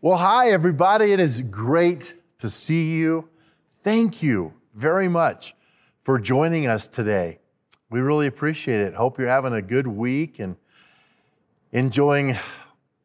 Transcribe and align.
Well, 0.00 0.16
hi, 0.16 0.52
everybody. 0.52 1.12
It 1.12 1.18
is 1.18 1.42
great 1.42 2.14
to 2.38 2.48
see 2.48 2.92
you. 2.92 3.28
Thank 3.82 4.22
you 4.22 4.54
very 4.72 5.08
much 5.08 5.56
for 6.04 6.20
joining 6.20 6.68
us 6.68 6.86
today. 6.86 7.40
We 7.90 7.98
really 7.98 8.28
appreciate 8.28 8.80
it. 8.80 8.94
Hope 8.94 9.18
you're 9.18 9.26
having 9.26 9.54
a 9.54 9.60
good 9.60 9.88
week 9.88 10.38
and 10.38 10.54
enjoying 11.72 12.36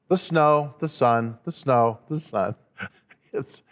the 0.08 0.18
snow, 0.18 0.76
the 0.78 0.88
sun, 0.88 1.40
the 1.46 1.52
snow, 1.52 1.98
the 2.10 2.20
sun. 2.20 2.54
It's 3.34 3.64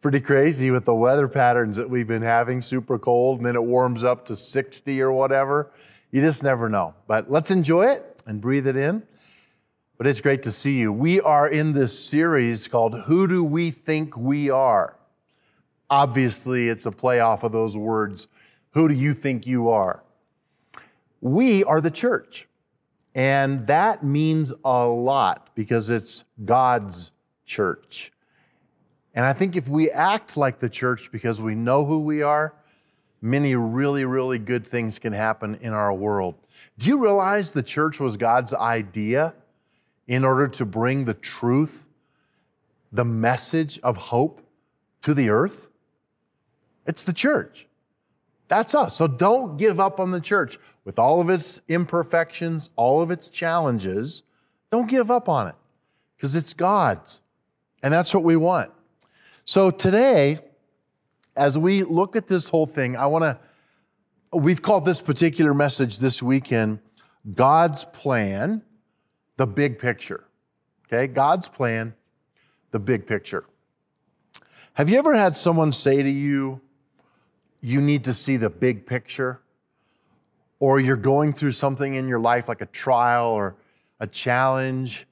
pretty 0.00 0.20
crazy 0.20 0.70
with 0.70 0.86
the 0.86 0.94
weather 0.94 1.28
patterns 1.28 1.76
that 1.76 1.90
we've 1.90 2.08
been 2.08 2.22
having 2.22 2.62
super 2.62 2.98
cold 2.98 3.36
and 3.36 3.44
then 3.44 3.54
it 3.54 3.62
warms 3.62 4.02
up 4.02 4.24
to 4.28 4.34
60 4.34 5.02
or 5.02 5.12
whatever. 5.12 5.72
You 6.10 6.22
just 6.22 6.42
never 6.42 6.70
know. 6.70 6.94
But 7.06 7.30
let's 7.30 7.50
enjoy 7.50 7.88
it 7.88 8.22
and 8.26 8.40
breathe 8.40 8.66
it 8.66 8.76
in. 8.76 9.02
But 10.02 10.08
it's 10.08 10.20
great 10.20 10.42
to 10.42 10.50
see 10.50 10.80
you. 10.80 10.92
We 10.92 11.20
are 11.20 11.48
in 11.48 11.72
this 11.72 11.96
series 11.96 12.66
called 12.66 13.02
Who 13.02 13.28
Do 13.28 13.44
We 13.44 13.70
Think 13.70 14.16
We 14.16 14.50
Are? 14.50 14.98
Obviously, 15.88 16.68
it's 16.68 16.86
a 16.86 16.90
play 16.90 17.20
off 17.20 17.44
of 17.44 17.52
those 17.52 17.76
words. 17.76 18.26
Who 18.70 18.88
do 18.88 18.94
you 18.94 19.14
think 19.14 19.46
you 19.46 19.68
are? 19.68 20.02
We 21.20 21.62
are 21.62 21.80
the 21.80 21.92
church. 21.92 22.48
And 23.14 23.64
that 23.68 24.02
means 24.02 24.52
a 24.64 24.84
lot 24.84 25.50
because 25.54 25.88
it's 25.88 26.24
God's 26.44 27.12
church. 27.46 28.10
And 29.14 29.24
I 29.24 29.32
think 29.32 29.54
if 29.54 29.68
we 29.68 29.88
act 29.88 30.36
like 30.36 30.58
the 30.58 30.68
church 30.68 31.12
because 31.12 31.40
we 31.40 31.54
know 31.54 31.84
who 31.84 32.00
we 32.00 32.22
are, 32.22 32.56
many 33.20 33.54
really, 33.54 34.04
really 34.04 34.40
good 34.40 34.66
things 34.66 34.98
can 34.98 35.12
happen 35.12 35.54
in 35.60 35.72
our 35.72 35.94
world. 35.94 36.34
Do 36.76 36.88
you 36.88 36.98
realize 36.98 37.52
the 37.52 37.62
church 37.62 38.00
was 38.00 38.16
God's 38.16 38.52
idea? 38.52 39.34
In 40.06 40.24
order 40.24 40.48
to 40.48 40.64
bring 40.64 41.04
the 41.04 41.14
truth, 41.14 41.88
the 42.92 43.04
message 43.04 43.78
of 43.80 43.96
hope 43.96 44.42
to 45.02 45.14
the 45.14 45.30
earth? 45.30 45.68
It's 46.86 47.04
the 47.04 47.12
church. 47.12 47.68
That's 48.48 48.74
us. 48.74 48.96
So 48.96 49.06
don't 49.06 49.56
give 49.56 49.80
up 49.80 49.98
on 49.98 50.10
the 50.10 50.20
church. 50.20 50.58
With 50.84 50.98
all 50.98 51.20
of 51.20 51.30
its 51.30 51.62
imperfections, 51.68 52.70
all 52.76 53.00
of 53.00 53.10
its 53.10 53.28
challenges, 53.28 54.24
don't 54.70 54.88
give 54.88 55.10
up 55.10 55.28
on 55.28 55.48
it 55.48 55.54
because 56.16 56.34
it's 56.34 56.52
God's. 56.52 57.20
And 57.82 57.92
that's 57.92 58.12
what 58.12 58.24
we 58.24 58.36
want. 58.36 58.70
So 59.44 59.70
today, 59.70 60.38
as 61.36 61.58
we 61.58 61.82
look 61.82 62.14
at 62.14 62.26
this 62.26 62.48
whole 62.48 62.66
thing, 62.66 62.96
I 62.96 63.06
want 63.06 63.22
to, 63.22 63.38
we've 64.36 64.62
called 64.62 64.84
this 64.84 65.00
particular 65.00 65.54
message 65.54 65.98
this 65.98 66.22
weekend 66.22 66.80
God's 67.34 67.84
plan 67.86 68.62
the 69.42 69.46
big 69.48 69.76
picture. 69.76 70.22
Okay, 70.86 71.08
God's 71.08 71.48
plan, 71.48 71.94
the 72.70 72.78
big 72.78 73.08
picture. 73.08 73.44
Have 74.74 74.88
you 74.88 74.98
ever 74.98 75.16
had 75.16 75.36
someone 75.36 75.72
say 75.72 76.00
to 76.00 76.08
you, 76.08 76.60
you 77.60 77.80
need 77.80 78.04
to 78.04 78.14
see 78.14 78.36
the 78.36 78.48
big 78.48 78.86
picture? 78.86 79.40
Or 80.60 80.78
you're 80.78 80.94
going 80.94 81.32
through 81.32 81.50
something 81.50 81.96
in 81.96 82.06
your 82.06 82.20
life 82.20 82.46
like 82.46 82.60
a 82.60 82.66
trial 82.66 83.30
or 83.30 83.56
a 83.98 84.06
challenge, 84.06 85.08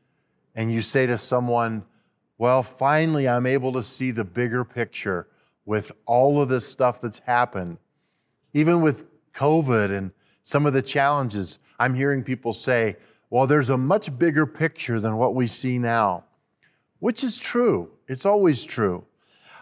and 0.54 0.72
you 0.72 0.80
say 0.80 1.06
to 1.06 1.18
someone, 1.18 1.82
Well, 2.38 2.62
finally, 2.62 3.28
I'm 3.28 3.46
able 3.46 3.72
to 3.72 3.82
see 3.82 4.12
the 4.12 4.22
bigger 4.22 4.64
picture 4.64 5.26
with 5.64 5.90
all 6.06 6.40
of 6.40 6.48
this 6.48 6.68
stuff 6.68 7.00
that's 7.00 7.18
happened. 7.18 7.78
Even 8.54 8.80
with 8.80 9.06
COVID 9.34 9.90
and 9.90 10.12
some 10.44 10.66
of 10.66 10.72
the 10.72 10.82
challenges, 10.82 11.58
I'm 11.80 11.94
hearing 11.96 12.22
people 12.22 12.52
say, 12.52 12.96
well, 13.30 13.46
there's 13.46 13.70
a 13.70 13.78
much 13.78 14.18
bigger 14.18 14.44
picture 14.44 14.98
than 14.98 15.16
what 15.16 15.36
we 15.36 15.46
see 15.46 15.78
now, 15.78 16.24
which 16.98 17.22
is 17.22 17.38
true. 17.38 17.90
It's 18.08 18.26
always 18.26 18.64
true. 18.64 19.04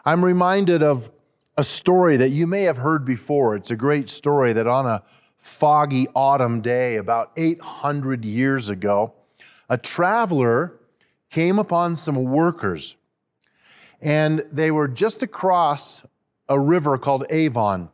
I'm 0.07 0.25
reminded 0.25 0.83
of 0.83 1.11
a 1.59 1.65
story 1.65 2.17
that 2.17 2.31
you 2.31 2.47
may 2.47 2.63
have 2.63 2.79
heard 2.79 3.05
before. 3.05 3.55
It's 3.55 3.71
a 3.71 3.77
great 3.77 4.09
story 4.09 4.55
that 4.55 4.67
on 4.67 4.87
a 4.87 5.03
foggy 5.37 6.09
autumn 6.15 6.63
day 6.63 6.97
about 6.97 7.33
800 7.37 8.25
years 8.25 8.71
ago, 8.71 9.13
a 9.69 9.77
traveler 9.77 10.81
came 11.31 11.59
upon 11.59 11.97
some 11.99 12.25
workers, 12.25 12.97
and 14.01 14.43
they 14.51 14.71
were 14.71 14.89
just 14.89 15.23
across 15.23 16.07
a 16.49 16.59
river 16.59 16.97
called 16.97 17.27
Avon. 17.29 17.91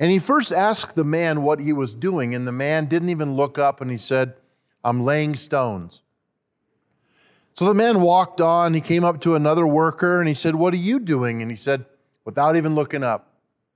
And 0.00 0.10
he 0.10 0.18
first 0.18 0.52
asked 0.52 0.96
the 0.96 1.04
man 1.04 1.42
what 1.42 1.60
he 1.60 1.72
was 1.72 1.94
doing, 1.94 2.34
and 2.34 2.46
the 2.46 2.52
man 2.52 2.86
didn't 2.86 3.10
even 3.10 3.36
look 3.36 3.56
up 3.56 3.80
and 3.80 3.90
he 3.90 3.96
said, 3.96 4.34
I'm 4.84 5.04
laying 5.04 5.34
stones. 5.34 6.02
So 7.54 7.64
the 7.64 7.74
man 7.74 8.00
walked 8.02 8.40
on. 8.40 8.72
He 8.72 8.80
came 8.80 9.04
up 9.04 9.20
to 9.22 9.34
another 9.34 9.66
worker 9.66 10.20
and 10.20 10.28
he 10.28 10.34
said, 10.34 10.54
What 10.54 10.72
are 10.72 10.76
you 10.78 11.00
doing? 11.00 11.42
And 11.42 11.50
he 11.50 11.56
said, 11.56 11.84
without 12.28 12.56
even 12.56 12.74
looking 12.74 13.02
up, 13.02 13.32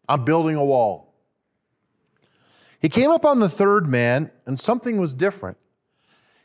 I'm 0.07 0.27
building 0.27 0.57
a 0.57 0.65
wall. 0.65 1.15
He 2.81 2.91
came 2.91 3.11
up 3.11 3.25
on 3.25 3.39
the 3.39 3.49
third 3.49 3.87
man 3.87 4.31
and 4.45 4.61
something 4.61 5.01
was 5.01 5.15
different. 5.15 5.57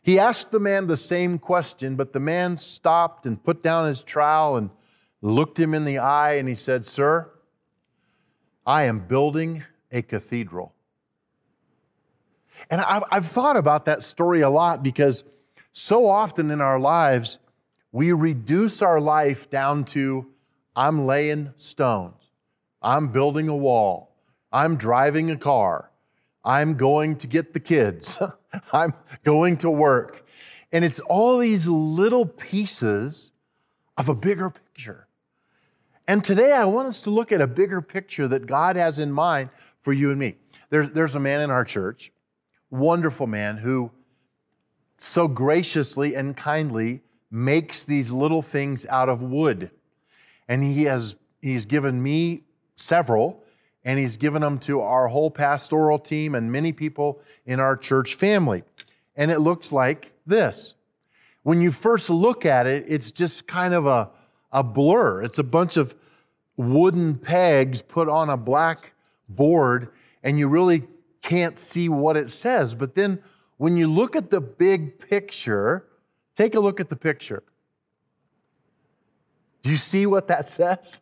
He 0.01 0.17
asked 0.17 0.51
the 0.51 0.59
man 0.61 0.87
the 0.87 0.95
same 0.95 1.37
question, 1.37 1.97
but 1.97 2.13
the 2.13 2.21
man 2.21 2.57
stopped 2.57 3.25
and 3.25 3.43
put 3.43 3.61
down 3.61 3.87
his 3.87 4.03
trowel 4.03 4.55
and 4.55 4.69
looked 5.21 5.59
him 5.59 5.73
in 5.73 5.83
the 5.83 5.97
eye 5.97 6.35
and 6.35 6.47
he 6.47 6.55
said, 6.55 6.85
Sir, 6.85 7.29
I 8.65 8.85
am 8.85 8.99
building 9.01 9.65
a 9.91 10.01
cathedral. 10.01 10.73
And 12.69 12.81
I've, 12.81 13.03
I've 13.11 13.25
thought 13.25 13.57
about 13.57 13.85
that 13.85 14.03
story 14.03 14.41
a 14.41 14.49
lot 14.49 14.83
because 14.83 15.23
so 15.71 16.07
often 16.09 16.51
in 16.51 16.61
our 16.61 16.79
lives, 16.79 17.39
we 17.91 18.11
reduce 18.11 18.81
our 18.81 18.99
life 18.99 19.49
down 19.49 19.85
to 19.85 20.27
I'm 20.75 21.05
laying 21.05 21.53
stones, 21.55 22.31
I'm 22.81 23.07
building 23.09 23.47
a 23.47 23.55
wall, 23.55 24.15
I'm 24.51 24.75
driving 24.75 25.31
a 25.31 25.37
car, 25.37 25.91
I'm 26.43 26.75
going 26.75 27.17
to 27.17 27.27
get 27.27 27.53
the 27.53 27.59
kids, 27.59 28.21
I'm 28.73 28.93
going 29.23 29.57
to 29.57 29.69
work. 29.69 30.25
And 30.71 30.83
it's 30.83 30.99
all 30.99 31.37
these 31.37 31.67
little 31.67 32.25
pieces 32.25 33.31
of 33.97 34.09
a 34.09 34.15
bigger 34.15 34.49
picture. 34.49 35.07
And 36.07 36.23
today 36.23 36.53
I 36.53 36.65
want 36.65 36.87
us 36.87 37.03
to 37.03 37.09
look 37.09 37.31
at 37.31 37.41
a 37.41 37.47
bigger 37.47 37.81
picture 37.81 38.27
that 38.27 38.45
God 38.45 38.75
has 38.75 38.99
in 38.99 39.11
mind 39.11 39.49
for 39.79 39.91
you 39.91 40.11
and 40.11 40.19
me. 40.19 40.35
There, 40.69 40.87
there's 40.87 41.15
a 41.15 41.19
man 41.19 41.41
in 41.41 41.51
our 41.51 41.65
church 41.65 42.11
wonderful 42.69 43.27
man 43.27 43.57
who 43.57 43.91
so 44.97 45.27
graciously 45.27 46.15
and 46.15 46.35
kindly 46.35 47.01
makes 47.29 47.83
these 47.83 48.11
little 48.11 48.41
things 48.41 48.85
out 48.87 49.09
of 49.09 49.21
wood. 49.21 49.71
And 50.47 50.63
he 50.63 50.83
has 50.85 51.15
he's 51.41 51.65
given 51.65 52.01
me 52.01 52.43
several 52.75 53.43
and 53.83 53.97
he's 53.97 54.17
given 54.17 54.41
them 54.41 54.59
to 54.59 54.81
our 54.81 55.07
whole 55.07 55.31
pastoral 55.31 55.99
team 55.99 56.35
and 56.35 56.51
many 56.51 56.73
people 56.73 57.21
in 57.45 57.59
our 57.59 57.77
church 57.77 58.15
family. 58.15 58.63
And 59.15 59.31
it 59.31 59.39
looks 59.39 59.71
like 59.71 60.11
this. 60.25 60.75
When 61.43 61.61
you 61.61 61.71
first 61.71 62.09
look 62.09 62.45
at 62.45 62.67
it, 62.67 62.85
it's 62.87 63.11
just 63.11 63.47
kind 63.47 63.73
of 63.73 63.85
a, 63.87 64.09
a 64.51 64.63
blur. 64.63 65.23
It's 65.23 65.39
a 65.39 65.43
bunch 65.43 65.77
of 65.77 65.95
wooden 66.57 67.15
pegs 67.15 67.81
put 67.81 68.09
on 68.09 68.29
a 68.29 68.35
black 68.35 68.93
board, 69.29 69.89
and 70.23 70.37
you 70.37 70.49
really 70.49 70.83
can't 71.27 71.59
see 71.59 71.89
what 71.89 72.15
it 72.15 72.29
says. 72.29 72.73
But 72.73 72.95
then 72.95 73.21
when 73.57 73.75
you 73.75 73.87
look 73.87 74.15
at 74.15 74.29
the 74.29 74.39
big 74.39 74.97
picture, 74.97 75.85
take 76.35 76.55
a 76.55 76.59
look 76.59 76.79
at 76.79 76.87
the 76.87 76.95
picture. 76.95 77.43
Do 79.61 79.71
you 79.71 79.77
see 79.77 80.05
what 80.05 80.29
that 80.29 80.47
says? 80.49 81.01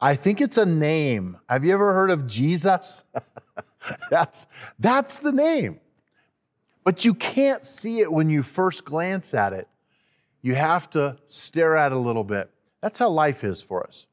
I 0.00 0.14
think 0.14 0.40
it's 0.40 0.56
a 0.56 0.64
name. 0.64 1.36
Have 1.48 1.62
you 1.64 1.74
ever 1.74 1.92
heard 1.92 2.10
of 2.10 2.26
Jesus? 2.26 3.04
that's, 4.10 4.46
that's 4.78 5.18
the 5.18 5.32
name. 5.32 5.78
But 6.82 7.04
you 7.04 7.12
can't 7.12 7.64
see 7.66 8.00
it 8.00 8.10
when 8.10 8.30
you 8.30 8.42
first 8.42 8.86
glance 8.86 9.34
at 9.34 9.52
it. 9.52 9.68
You 10.40 10.54
have 10.54 10.88
to 10.90 11.18
stare 11.26 11.76
at 11.76 11.92
it 11.92 11.96
a 11.96 11.98
little 11.98 12.24
bit. 12.24 12.50
That's 12.80 12.98
how 12.98 13.10
life 13.10 13.44
is 13.44 13.60
for 13.60 13.86
us. 13.86 14.06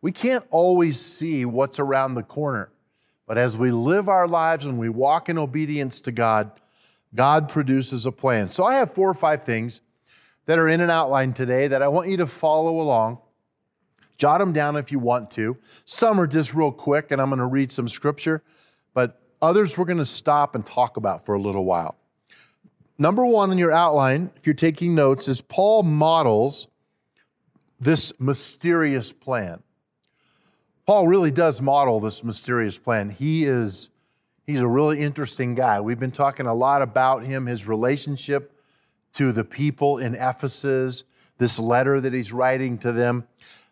We 0.00 0.12
can't 0.12 0.46
always 0.50 0.98
see 0.98 1.44
what's 1.44 1.78
around 1.78 2.14
the 2.14 2.22
corner. 2.22 2.70
But 3.30 3.38
as 3.38 3.56
we 3.56 3.70
live 3.70 4.08
our 4.08 4.26
lives 4.26 4.66
and 4.66 4.76
we 4.76 4.88
walk 4.88 5.28
in 5.28 5.38
obedience 5.38 6.00
to 6.00 6.10
God, 6.10 6.50
God 7.14 7.48
produces 7.48 8.04
a 8.04 8.10
plan. 8.10 8.48
So 8.48 8.64
I 8.64 8.74
have 8.74 8.92
four 8.92 9.08
or 9.08 9.14
five 9.14 9.44
things 9.44 9.82
that 10.46 10.58
are 10.58 10.66
in 10.66 10.80
an 10.80 10.90
outline 10.90 11.32
today 11.32 11.68
that 11.68 11.80
I 11.80 11.86
want 11.86 12.08
you 12.08 12.16
to 12.16 12.26
follow 12.26 12.80
along. 12.80 13.20
Jot 14.16 14.40
them 14.40 14.52
down 14.52 14.74
if 14.74 14.90
you 14.90 14.98
want 14.98 15.30
to. 15.30 15.56
Some 15.84 16.20
are 16.20 16.26
just 16.26 16.54
real 16.54 16.72
quick, 16.72 17.12
and 17.12 17.22
I'm 17.22 17.28
going 17.28 17.38
to 17.38 17.46
read 17.46 17.70
some 17.70 17.86
scripture, 17.86 18.42
but 18.94 19.22
others 19.40 19.78
we're 19.78 19.84
going 19.84 19.98
to 19.98 20.04
stop 20.04 20.56
and 20.56 20.66
talk 20.66 20.96
about 20.96 21.24
for 21.24 21.36
a 21.36 21.40
little 21.40 21.64
while. 21.64 21.94
Number 22.98 23.24
one 23.24 23.52
in 23.52 23.58
your 23.58 23.70
outline, 23.70 24.32
if 24.34 24.44
you're 24.44 24.54
taking 24.54 24.96
notes, 24.96 25.28
is 25.28 25.40
Paul 25.40 25.84
models 25.84 26.66
this 27.78 28.12
mysterious 28.18 29.12
plan. 29.12 29.62
Paul 30.90 31.06
really 31.06 31.30
does 31.30 31.62
model 31.62 32.00
this 32.00 32.24
mysterious 32.24 32.76
plan. 32.76 33.10
He 33.10 33.44
is 33.44 33.90
he's 34.44 34.58
a 34.58 34.66
really 34.66 34.98
interesting 34.98 35.54
guy. 35.54 35.80
We've 35.80 36.00
been 36.00 36.10
talking 36.10 36.46
a 36.46 36.52
lot 36.52 36.82
about 36.82 37.22
him, 37.22 37.46
his 37.46 37.64
relationship 37.64 38.60
to 39.12 39.30
the 39.30 39.44
people 39.44 39.98
in 39.98 40.16
Ephesus, 40.16 41.04
this 41.38 41.60
letter 41.60 42.00
that 42.00 42.12
he's 42.12 42.32
writing 42.32 42.76
to 42.78 42.90
them. 42.90 43.28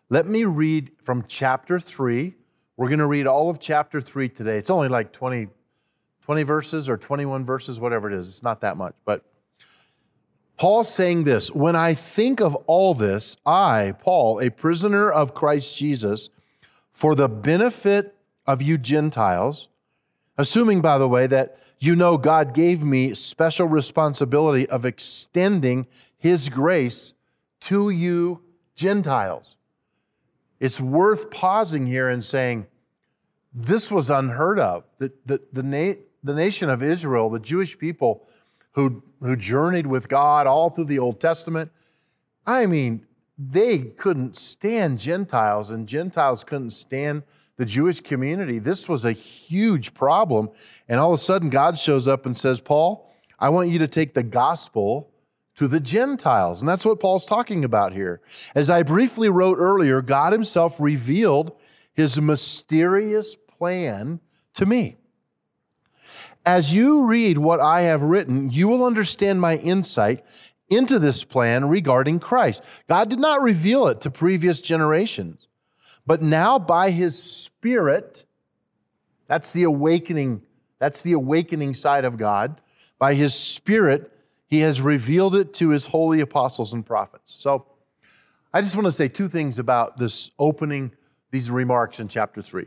Let 0.07 0.27
me 0.27 0.45
read 0.45 0.93
from 1.01 1.25
chapter 1.27 1.77
3. 1.77 2.35
We're 2.77 2.87
going 2.87 2.99
to 2.99 3.05
read 3.05 3.27
all 3.27 3.49
of 3.49 3.59
chapter 3.59 3.99
3 3.99 4.29
today. 4.29 4.57
It's 4.57 4.69
only 4.69 4.87
like 4.87 5.11
20, 5.11 5.49
20 6.21 6.43
verses 6.43 6.87
or 6.87 6.95
21 6.95 7.43
verses, 7.43 7.81
whatever 7.81 8.09
it 8.09 8.15
is. 8.15 8.29
It's 8.29 8.43
not 8.43 8.61
that 8.61 8.77
much. 8.77 8.95
But 9.03 9.25
Paul's 10.55 10.93
saying 10.93 11.25
this 11.25 11.51
When 11.51 11.75
I 11.75 11.95
think 11.95 12.39
of 12.39 12.55
all 12.65 12.93
this, 12.93 13.35
I, 13.45 13.93
Paul, 13.99 14.39
a 14.39 14.49
prisoner 14.49 15.11
of 15.11 15.33
Christ 15.33 15.77
Jesus, 15.77 16.29
for 16.91 17.15
the 17.15 17.29
benefit 17.29 18.15
of 18.45 18.61
you 18.61 18.77
Gentiles, 18.77 19.69
assuming, 20.37 20.81
by 20.81 20.97
the 20.97 21.07
way, 21.07 21.27
that 21.27 21.57
you 21.79 21.95
know 21.95 22.17
God 22.17 22.53
gave 22.53 22.83
me 22.83 23.13
special 23.13 23.67
responsibility 23.67 24.67
of 24.69 24.85
extending 24.85 25.87
his 26.17 26.49
grace 26.49 27.13
to 27.61 27.89
you 27.89 28.41
Gentiles. 28.75 29.55
It's 30.59 30.81
worth 30.81 31.31
pausing 31.31 31.87
here 31.87 32.09
and 32.09 32.23
saying, 32.23 32.67
this 33.53 33.91
was 33.91 34.09
unheard 34.09 34.59
of. 34.59 34.83
The, 34.97 35.11
the, 35.25 35.41
the, 35.53 35.63
na- 35.63 36.01
the 36.23 36.33
nation 36.33 36.69
of 36.69 36.83
Israel, 36.83 37.29
the 37.29 37.39
Jewish 37.39 37.77
people 37.77 38.27
who, 38.71 39.03
who 39.21 39.35
journeyed 39.35 39.87
with 39.87 40.09
God 40.09 40.47
all 40.47 40.69
through 40.69 40.85
the 40.85 40.99
Old 40.99 41.19
Testament, 41.19 41.71
I 42.45 42.65
mean, 42.65 43.05
they 43.41 43.79
couldn't 43.79 44.35
stand 44.35 44.99
Gentiles, 44.99 45.71
and 45.71 45.87
Gentiles 45.87 46.43
couldn't 46.43 46.71
stand 46.71 47.23
the 47.55 47.65
Jewish 47.65 48.01
community. 48.01 48.59
This 48.59 48.89
was 48.89 49.05
a 49.05 49.13
huge 49.13 49.93
problem. 49.93 50.49
And 50.89 50.99
all 50.99 51.13
of 51.13 51.15
a 51.15 51.21
sudden, 51.21 51.49
God 51.49 51.79
shows 51.79 52.07
up 52.07 52.25
and 52.25 52.35
says, 52.35 52.59
Paul, 52.59 53.09
I 53.39 53.47
want 53.49 53.69
you 53.69 53.79
to 53.79 53.87
take 53.87 54.13
the 54.13 54.23
gospel 54.23 55.09
to 55.55 55.67
the 55.67 55.79
Gentiles. 55.79 56.61
And 56.61 56.67
that's 56.67 56.85
what 56.85 56.99
Paul's 56.99 57.25
talking 57.25 57.63
about 57.63 57.93
here. 57.93 58.21
As 58.55 58.69
I 58.69 58.83
briefly 58.83 59.29
wrote 59.29 59.57
earlier, 59.57 60.01
God 60.01 60.33
Himself 60.33 60.77
revealed 60.79 61.57
His 61.93 62.19
mysterious 62.19 63.35
plan 63.35 64.19
to 64.55 64.65
me. 64.65 64.97
As 66.45 66.73
you 66.73 67.05
read 67.05 67.37
what 67.37 67.59
I 67.59 67.81
have 67.81 68.01
written, 68.01 68.49
you 68.49 68.67
will 68.67 68.85
understand 68.85 69.41
my 69.41 69.57
insight 69.57 70.23
into 70.69 70.99
this 70.99 71.23
plan 71.23 71.67
regarding 71.67 72.19
Christ. 72.19 72.63
God 72.87 73.09
did 73.09 73.19
not 73.19 73.41
reveal 73.41 73.87
it 73.87 74.01
to 74.01 74.11
previous 74.11 74.61
generations, 74.61 75.47
but 76.05 76.21
now 76.21 76.59
by 76.59 76.91
His 76.91 77.21
Spirit, 77.21 78.25
that's 79.27 79.51
the 79.51 79.63
awakening, 79.63 80.41
that's 80.79 81.01
the 81.01 81.13
awakening 81.13 81.73
side 81.73 82.05
of 82.05 82.17
God. 82.17 82.61
By 82.97 83.13
His 83.13 83.33
Spirit, 83.33 84.11
he 84.49 84.59
has 84.59 84.81
revealed 84.81 85.35
it 85.35 85.53
to 85.55 85.69
his 85.69 85.85
holy 85.85 86.21
apostles 86.21 86.73
and 86.73 86.85
prophets. 86.85 87.35
So 87.35 87.67
I 88.51 88.61
just 88.61 88.75
want 88.75 88.87
to 88.87 88.91
say 88.91 89.07
two 89.07 89.27
things 89.27 89.59
about 89.59 89.99
this 89.99 90.31
opening, 90.39 90.91
these 91.29 91.51
remarks 91.51 91.99
in 91.99 92.07
chapter 92.07 92.41
3. 92.41 92.65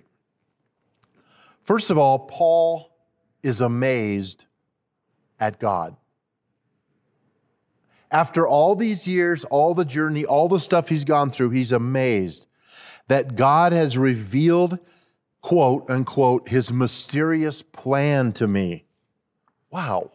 First 1.65 1.91
of 1.91 1.99
all, 1.99 2.21
Paul 2.21 2.97
is 3.43 3.61
amazed 3.61 4.45
at 5.41 5.59
God. 5.59 5.97
After 8.12 8.47
all 8.47 8.76
these 8.76 9.09
years, 9.09 9.44
all 9.47 9.75
the 9.75 9.87
journey, 9.87 10.26
all 10.26 10.47
the 10.47 10.61
stuff 10.61 10.91
he's 10.91 11.05
gone 11.05 11.31
through, 11.31 11.50
he's 11.50 11.73
amazed 11.73 12.47
that 13.09 13.37
God 13.37 13.73
has 13.73 13.97
revealed, 13.97 14.79
quote 15.41 15.91
unquote, 15.91 16.49
his 16.49 16.70
mysterious 16.70 17.62
plan 17.62 18.32
to 18.35 18.47
me. 18.47 18.85
Wow. 19.70 20.12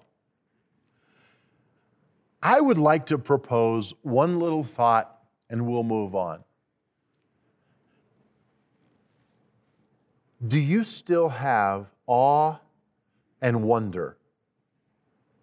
I 2.41 2.61
would 2.61 2.77
like 2.77 3.07
to 3.07 3.17
propose 3.17 3.95
one 4.03 4.39
little 4.39 4.63
thought 4.63 5.19
and 5.49 5.67
we'll 5.67 5.83
move 5.83 6.15
on. 6.15 6.43
Do 10.47 10.59
you 10.59 10.83
still 10.83 11.29
have 11.29 11.87
awe 12.05 12.57
and 13.41 13.63
wonder 13.63 14.17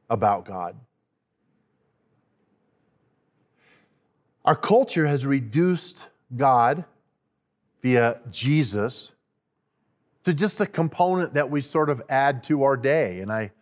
about 0.08 0.44
God? 0.44 0.76
Our 4.44 4.56
culture 4.56 5.06
has 5.06 5.24
reduced 5.24 6.08
God 6.36 6.84
via 7.82 8.20
Jesus 8.30 9.12
to 10.24 10.34
just 10.34 10.60
a 10.60 10.66
component 10.66 11.34
that 11.34 11.50
we 11.50 11.60
sort 11.60 11.90
of 11.90 12.02
add 12.08 12.44
to 12.44 12.62
our 12.62 12.76
day. 12.76 13.20
And 13.20 13.32
I, 13.32 13.52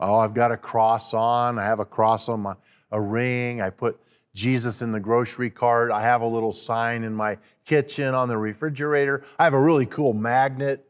oh, 0.00 0.16
I've 0.16 0.34
got 0.34 0.52
a 0.52 0.56
cross 0.56 1.14
on, 1.14 1.58
I 1.58 1.64
have 1.64 1.80
a 1.80 1.84
cross 1.84 2.28
on 2.28 2.40
my 2.40 2.54
a 2.90 3.00
ring. 3.00 3.60
I 3.60 3.70
put 3.70 4.00
Jesus 4.34 4.82
in 4.82 4.92
the 4.92 5.00
grocery 5.00 5.50
cart. 5.50 5.90
I 5.90 6.02
have 6.02 6.22
a 6.22 6.26
little 6.26 6.52
sign 6.52 7.04
in 7.04 7.14
my 7.14 7.38
kitchen 7.64 8.14
on 8.14 8.28
the 8.28 8.38
refrigerator. 8.38 9.22
I 9.38 9.44
have 9.44 9.54
a 9.54 9.60
really 9.60 9.86
cool 9.86 10.12
magnet. 10.12 10.84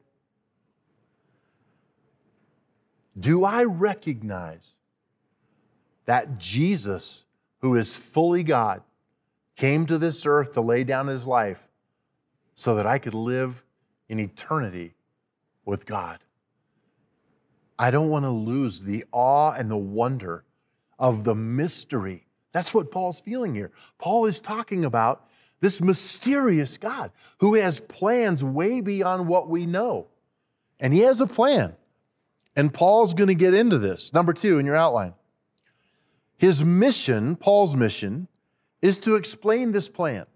Do 3.19 3.45
I 3.45 3.65
recognize 3.65 4.77
that 6.05 6.39
Jesus, 6.39 7.25
who 7.61 7.75
is 7.75 7.97
fully 7.97 8.43
God, 8.43 8.83
came 9.59 9.87
to 9.87 9.99
this 9.99 10.25
earth 10.25 10.53
to 10.53 10.61
lay 10.61 10.85
down 10.85 11.09
his 11.09 11.27
life 11.27 11.69
so 12.55 12.77
that 12.77 12.87
I 12.87 12.99
could 12.99 13.13
live 13.13 13.65
in 14.09 14.21
eternity 14.21 14.95
with 15.65 15.85
God? 15.85 16.21
I 17.77 17.91
don't 17.91 18.09
want 18.09 18.25
to 18.25 18.31
lose 18.31 18.81
the 18.81 19.05
awe 19.11 19.53
and 19.53 19.69
the 19.69 19.77
wonder 19.77 20.45
of 20.97 21.25
the 21.25 21.35
mystery. 21.35 22.27
That's 22.53 22.73
what 22.73 22.93
Paul's 22.93 23.21
feeling 23.21 23.53
here. 23.53 23.73
Paul 23.99 24.27
is 24.27 24.39
talking 24.39 24.85
about 24.85 25.29
this 25.61 25.83
mysterious 25.83 26.79
God 26.79 27.11
who 27.39 27.55
has 27.55 27.81
plans 27.81 28.45
way 28.45 28.81
beyond 28.81 29.27
what 29.27 29.49
we 29.49 29.67
know. 29.67 30.07
And 30.79 30.95
he 30.95 31.01
has 31.01 31.21
a 31.21 31.27
plan. 31.27 31.75
And 32.55 32.73
Paul's 32.73 33.13
going 33.13 33.29
to 33.29 33.35
get 33.35 33.55
into 33.55 33.79
this. 33.79 34.13
Number 34.13 34.33
two 34.33 34.61
in 34.61 34.67
your 34.67 34.77
outline. 34.77 35.15
His 36.37 36.65
mission, 36.65 37.35
Paul's 37.35 37.75
mission, 37.75 38.29
is 38.81 38.99
to 39.01 39.17
explain 39.17 39.73
this 39.73 39.89
plan. 39.89 40.27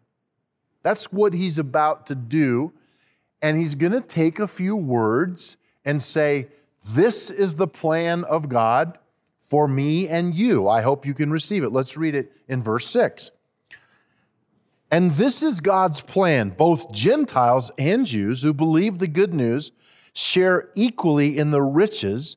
That's 0.82 1.12
what 1.12 1.32
he's 1.32 1.58
about 1.58 2.06
to 2.08 2.14
do. 2.14 2.72
And 3.40 3.56
he's 3.56 3.74
going 3.74 3.92
to 3.92 4.00
take 4.00 4.38
a 4.38 4.48
few 4.48 4.76
words 4.76 5.56
and 5.84 6.02
say, 6.02 6.48
This 6.90 7.30
is 7.30 7.56
the 7.56 7.66
plan 7.66 8.24
of 8.24 8.48
God 8.48 8.98
for 9.40 9.68
me 9.68 10.08
and 10.08 10.34
you. 10.34 10.68
I 10.68 10.82
hope 10.82 11.06
you 11.06 11.14
can 11.14 11.30
receive 11.30 11.62
it. 11.64 11.72
Let's 11.72 11.96
read 11.96 12.14
it 12.14 12.32
in 12.48 12.62
verse 12.62 12.86
6. 12.86 13.30
And 14.90 15.10
this 15.12 15.42
is 15.42 15.60
God's 15.60 16.00
plan. 16.00 16.50
Both 16.50 16.92
Gentiles 16.92 17.70
and 17.78 18.04
Jews 18.04 18.42
who 18.42 18.52
believe 18.52 18.98
the 18.98 19.08
good 19.08 19.32
news 19.32 19.72
share 20.12 20.68
equally 20.74 21.38
in 21.38 21.50
the 21.50 21.62
riches 21.62 22.36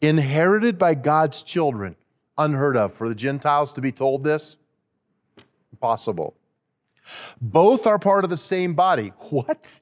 inherited 0.00 0.78
by 0.78 0.94
God's 0.94 1.42
children. 1.42 1.96
Unheard 2.36 2.76
of 2.76 2.92
for 2.92 3.08
the 3.08 3.14
Gentiles 3.14 3.72
to 3.74 3.80
be 3.80 3.92
told 3.92 4.24
this? 4.24 4.56
Impossible. 5.76 6.34
Both 7.40 7.86
are 7.86 7.98
part 7.98 8.24
of 8.24 8.30
the 8.30 8.36
same 8.36 8.74
body. 8.74 9.12
What? 9.30 9.80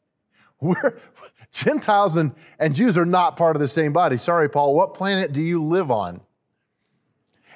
We're, 0.60 0.98
Gentiles 1.52 2.16
and, 2.16 2.32
and 2.58 2.74
Jews 2.74 2.96
are 2.96 3.04
not 3.04 3.36
part 3.36 3.54
of 3.54 3.60
the 3.60 3.68
same 3.68 3.92
body. 3.92 4.16
Sorry, 4.16 4.48
Paul. 4.48 4.74
What 4.74 4.94
planet 4.94 5.32
do 5.32 5.42
you 5.42 5.62
live 5.62 5.90
on? 5.90 6.20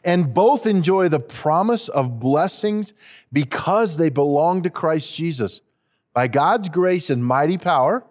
and 0.04 0.32
both 0.32 0.66
enjoy 0.66 1.08
the 1.08 1.20
promise 1.20 1.88
of 1.88 2.20
blessings 2.20 2.94
because 3.32 3.96
they 3.96 4.08
belong 4.08 4.62
to 4.62 4.70
Christ 4.70 5.14
Jesus. 5.14 5.60
By 6.14 6.28
God's 6.28 6.68
grace 6.68 7.10
and 7.10 7.24
mighty 7.24 7.58
power, 7.58 8.04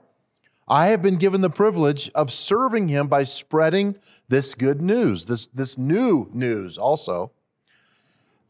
I 0.67 0.87
have 0.87 1.01
been 1.01 1.15
given 1.15 1.41
the 1.41 1.49
privilege 1.49 2.11
of 2.13 2.31
serving 2.31 2.89
him 2.89 3.07
by 3.07 3.23
spreading 3.23 3.95
this 4.27 4.53
good 4.53 4.81
news, 4.81 5.25
this, 5.25 5.47
this 5.47 5.77
new 5.77 6.29
news 6.33 6.77
also. 6.77 7.31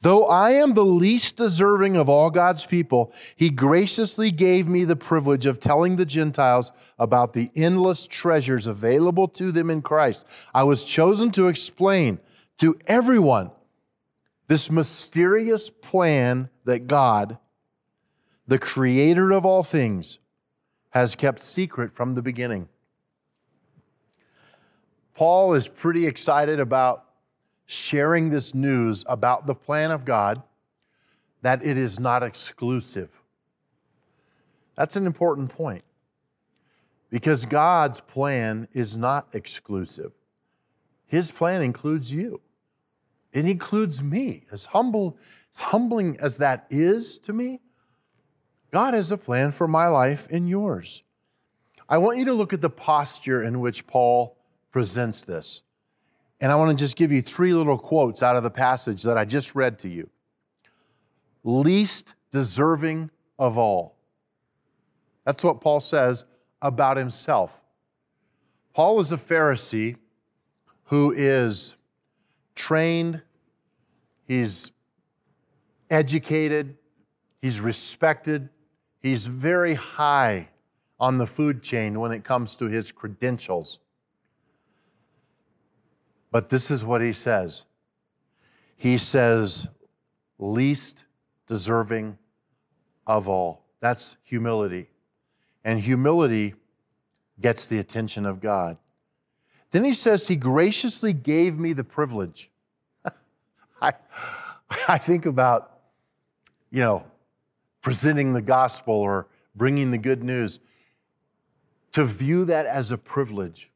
Though 0.01 0.25
I 0.25 0.51
am 0.51 0.74
the 0.74 0.86
least 0.86 1.38
deserving 1.38 1.96
of 1.96 2.08
all 2.08 2.30
God's 2.30 2.66
people, 2.66 3.12
he 3.36 3.50
graciously 3.50 4.30
gave 4.30 4.68
me 4.68 4.84
the 4.84 4.96
privilege 4.96 5.46
of 5.48 5.60
telling 5.60 5.96
the 5.96 6.06
Gentiles 6.06 6.72
about 7.00 7.34
the 7.34 7.50
endless 7.56 8.06
treasures 8.06 8.68
available 8.68 9.27
to 9.30 9.51
them 9.51 9.70
in 9.70 9.82
Christ. 9.82 10.25
I 10.54 10.63
was 10.63 10.84
chosen 10.84 11.32
to 11.32 11.48
explain 11.48 12.20
to 12.60 12.77
everyone 12.86 13.51
this 14.48 14.70
mysterious 14.72 15.70
plan 15.70 16.50
that 16.66 16.88
God, 16.88 17.38
the 18.48 18.60
creator 18.60 19.32
of 19.32 19.46
all 19.46 19.63
things, 19.63 20.20
has 20.92 21.16
kept 21.16 21.42
secret 21.42 21.92
from 21.92 22.13
the 22.13 22.22
beginning. 22.22 22.70
Paul 25.16 25.56
is 25.56 25.68
pretty 25.68 26.06
excited 26.06 26.60
about 26.60 27.07
sharing 27.67 28.29
this 28.29 28.55
news 28.55 29.03
about 29.07 29.45
the 29.45 29.53
plan 29.53 29.91
of 29.91 30.05
God 30.05 30.41
that 31.41 31.63
it 31.63 31.77
is 31.77 32.00
not 32.00 32.24
exclusive. 32.24 33.21
That's 34.75 34.95
an 34.95 35.05
important 35.05 35.50
point 35.50 35.83
because 37.09 37.45
God's 37.45 38.00
plan 38.01 38.67
is 38.74 38.95
not 38.95 39.27
exclusive. 39.33 40.13
His 41.05 41.29
plan 41.29 41.62
includes 41.62 42.12
you. 42.12 42.41
It 43.33 43.45
includes 43.45 44.01
me. 44.01 44.45
As 44.51 44.67
humble, 44.67 45.17
as 45.53 45.59
humbling 45.59 46.17
as 46.19 46.38
that 46.38 46.67
is 46.69 47.17
to 47.19 47.33
me, 47.33 47.59
God 48.71 48.93
has 48.93 49.12
a 49.12 49.17
plan 49.17 49.51
for 49.51 49.67
my 49.67 49.88
life 49.88 50.27
and 50.31 50.50
yours. 50.50 51.03
I 51.89 51.97
want 51.97 52.17
you 52.17 52.25
to 52.25 52.33
look 52.33 52.53
at 52.53 52.62
the 52.62 52.69
posture 52.69 53.43
in 53.43 53.59
which 53.59 53.88
Paul 53.88 54.38
presents 54.71 55.24
this. 55.24 55.63
And 56.39 56.51
I 56.51 56.56
want 56.56 56.77
to 56.77 56.84
just 56.84 56.96
give 56.96 57.12
you 57.12 57.22
three 57.22 57.53
little 57.53 57.77
quotes 57.77 58.22
out 58.22 58.36
of 58.36 58.44
the 58.44 58.51
passage 58.51 59.03
that 59.03 59.17
I 59.17 59.25
just 59.25 59.56
read 59.56 59.79
to 59.79 59.89
you. 59.89 60.10
Least 61.44 62.15
deserving 62.32 63.10
of 63.39 63.58
all. 63.58 63.98
That's 65.25 65.44
what 65.44 65.62
Paul 65.62 65.79
says 65.79 66.25
about 66.62 66.98
himself. 66.98 67.62
Paul 68.74 69.00
is 69.00 69.12
a 69.12 69.17
Pharisee 69.17 69.98
who 70.86 71.12
is 71.12 71.75
trained, 72.56 73.22
he's 74.25 74.72
educated, 75.89 76.77
he's 77.41 77.60
respected, 77.60 78.50
he's 79.00 79.25
very 79.25 79.74
high 79.74 80.50
on 81.00 81.17
the 81.17 81.27
food 81.27 81.62
chain 81.62 82.00
when 82.00 82.12
it 82.12 82.24
comes 82.24 82.56
to 82.58 82.65
his 82.65 82.91
credentials. 82.91 83.79
But 86.31 86.50
this 86.50 86.69
is 86.72 86.84
what 86.84 87.01
he 87.01 87.13
says 87.13 87.65
He 88.75 88.98
says, 88.98 89.67
least 90.38 91.05
deserving 91.48 92.17
of 93.05 93.27
all. 93.27 93.65
That's 93.79 94.17
humility. 94.24 94.89
And 95.63 95.79
humility 95.79 96.55
gets 97.39 97.67
the 97.67 97.79
attention 97.79 98.25
of 98.25 98.39
God. 98.39 98.77
Then 99.72 99.84
he 99.84 99.93
says, 99.93 100.27
He 100.27 100.36
graciously 100.36 101.13
gave 101.13 101.57
me 101.57 101.74
the 101.74 101.84
privilege. 101.84 102.50
I, 103.81 103.93
I 104.88 104.98
think 104.98 105.25
about, 105.25 105.79
you 106.72 106.79
know, 106.79 107.05
presenting 107.81 108.34
the 108.34 108.41
gospel 108.41 108.96
or 108.96 109.27
bringing 109.55 109.91
the 109.91 109.98
good 109.98 110.24
news. 110.24 110.60
To 111.93 112.05
view 112.05 112.46
that 112.46 112.65
as 112.65 112.91
a 112.91 112.98
privilege. 112.98 113.72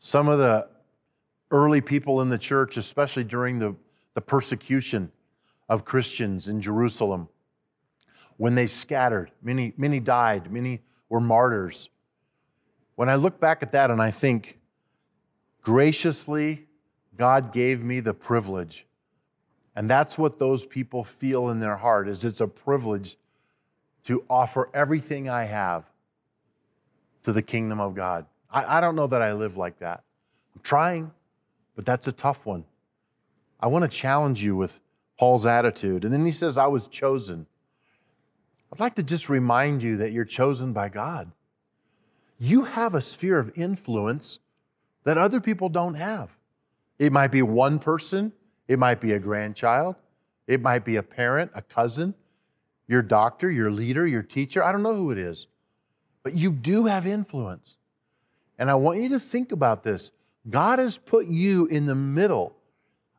Some 0.00 0.28
of 0.28 0.38
the 0.38 0.68
early 1.50 1.80
people 1.80 2.20
in 2.20 2.28
the 2.28 2.38
church, 2.38 2.76
especially 2.76 3.24
during 3.24 3.58
the, 3.58 3.74
the 4.14 4.20
persecution 4.20 5.10
of 5.68 5.84
Christians 5.84 6.48
in 6.48 6.60
Jerusalem, 6.60 7.28
when 8.36 8.54
they 8.54 8.66
scattered, 8.66 9.30
many, 9.42 9.72
many 9.76 10.00
died, 10.00 10.50
many 10.52 10.82
were 11.08 11.20
martyrs. 11.20 11.90
When 12.94 13.08
I 13.08 13.16
look 13.16 13.40
back 13.40 13.62
at 13.62 13.72
that 13.72 13.90
and 13.90 14.00
I 14.00 14.10
think, 14.10 14.58
graciously, 15.62 16.66
God 17.16 17.52
gave 17.52 17.82
me 17.82 18.00
the 18.00 18.14
privilege. 18.14 18.86
And 19.76 19.90
that's 19.90 20.18
what 20.18 20.38
those 20.38 20.64
people 20.64 21.04
feel 21.04 21.50
in 21.50 21.60
their 21.60 21.76
heart 21.76 22.08
is 22.08 22.24
it's 22.24 22.40
a 22.40 22.48
privilege 22.48 23.16
to 24.04 24.24
offer 24.28 24.68
everything 24.74 25.28
I 25.28 25.44
have 25.44 25.84
to 27.22 27.32
the 27.32 27.42
kingdom 27.42 27.80
of 27.80 27.94
God. 27.94 28.26
I, 28.50 28.78
I 28.78 28.80
don't 28.80 28.96
know 28.96 29.06
that 29.06 29.22
I 29.22 29.34
live 29.34 29.56
like 29.56 29.78
that. 29.78 30.02
I'm 30.54 30.62
trying 30.62 31.10
but 31.80 31.86
that's 31.86 32.06
a 32.06 32.12
tough 32.12 32.44
one. 32.44 32.64
I 33.58 33.68
want 33.68 33.90
to 33.90 33.96
challenge 33.96 34.44
you 34.44 34.54
with 34.54 34.82
Paul's 35.18 35.46
attitude. 35.46 36.04
And 36.04 36.12
then 36.12 36.26
he 36.26 36.30
says, 36.30 36.58
I 36.58 36.66
was 36.66 36.86
chosen. 36.86 37.46
I'd 38.70 38.80
like 38.80 38.96
to 38.96 39.02
just 39.02 39.30
remind 39.30 39.82
you 39.82 39.96
that 39.96 40.12
you're 40.12 40.26
chosen 40.26 40.74
by 40.74 40.90
God. 40.90 41.32
You 42.38 42.64
have 42.64 42.94
a 42.94 43.00
sphere 43.00 43.38
of 43.38 43.50
influence 43.56 44.40
that 45.04 45.16
other 45.16 45.40
people 45.40 45.70
don't 45.70 45.94
have. 45.94 46.36
It 46.98 47.14
might 47.14 47.28
be 47.28 47.40
one 47.40 47.78
person, 47.78 48.34
it 48.68 48.78
might 48.78 49.00
be 49.00 49.12
a 49.12 49.18
grandchild, 49.18 49.96
it 50.46 50.60
might 50.60 50.84
be 50.84 50.96
a 50.96 51.02
parent, 51.02 51.50
a 51.54 51.62
cousin, 51.62 52.12
your 52.88 53.00
doctor, 53.00 53.50
your 53.50 53.70
leader, 53.70 54.06
your 54.06 54.22
teacher. 54.22 54.62
I 54.62 54.70
don't 54.70 54.82
know 54.82 54.96
who 54.96 55.12
it 55.12 55.18
is, 55.18 55.46
but 56.22 56.34
you 56.34 56.50
do 56.50 56.84
have 56.84 57.06
influence. 57.06 57.78
And 58.58 58.70
I 58.70 58.74
want 58.74 59.00
you 59.00 59.08
to 59.08 59.18
think 59.18 59.50
about 59.50 59.82
this. 59.82 60.12
God 60.48 60.78
has 60.78 60.96
put 60.96 61.26
you 61.26 61.66
in 61.66 61.86
the 61.86 61.94
middle 61.94 62.56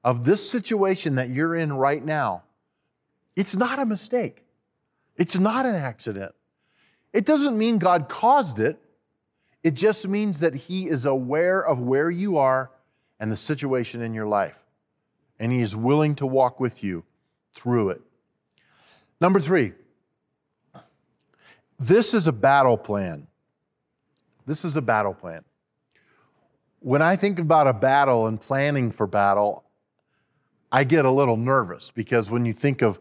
of 0.04 0.26
this 0.26 0.50
situation 0.50 1.16
that 1.16 1.30
you're 1.30 1.56
in 1.56 1.74
right 1.74 2.04
now. 2.04 2.44
It's 3.36 3.56
not 3.56 3.80
a 3.80 3.86
mistake, 3.86 4.44
it's 5.16 5.38
not 5.38 5.66
an 5.66 5.76
accident. 5.76 6.34
It 7.14 7.26
doesn't 7.26 7.58
mean 7.58 7.78
God 7.78 8.08
caused 8.08 8.60
it, 8.60 8.80
it 9.64 9.72
just 9.72 10.08
means 10.08 10.40
that 10.40 10.56
He 10.56 10.88
is 10.88 11.06
aware 11.06 11.62
of 11.62 11.80
where 11.80 12.10
you 12.10 12.38
are 12.38 12.72
and 13.20 13.32
the 13.32 13.38
situation 13.38 14.02
in 14.02 14.14
your 14.14 14.28
life. 14.28 14.66
And 15.40 15.52
He 15.52 15.60
is 15.60 15.76
willing 15.76 16.16
to 16.16 16.26
walk 16.26 16.60
with 16.60 16.84
you 16.84 17.04
through 17.54 17.90
it. 17.90 18.02
Number 19.20 19.40
three, 19.40 19.74
this 21.78 22.14
is 22.14 22.28
a 22.28 22.32
battle 22.32 22.78
plan. 22.78 23.28
This 24.46 24.66
is 24.66 24.76
a 24.76 24.82
battle 24.82 25.14
plan 25.14 25.44
when 26.82 27.02
I 27.02 27.16
think 27.16 27.40
about 27.40 27.68
a 27.68 27.74
battle 27.74 28.26
and 28.28 28.42
planning 28.42 28.92
for 28.92 29.06
battle, 29.06 29.64
I 30.72 30.84
get 30.84 31.06
a 31.06 31.12
little 31.12 31.38
nervous 31.38 31.92
because 31.92 32.32
when 32.32 32.44
you 32.44 32.54
think 32.54 32.82
of 32.82 33.00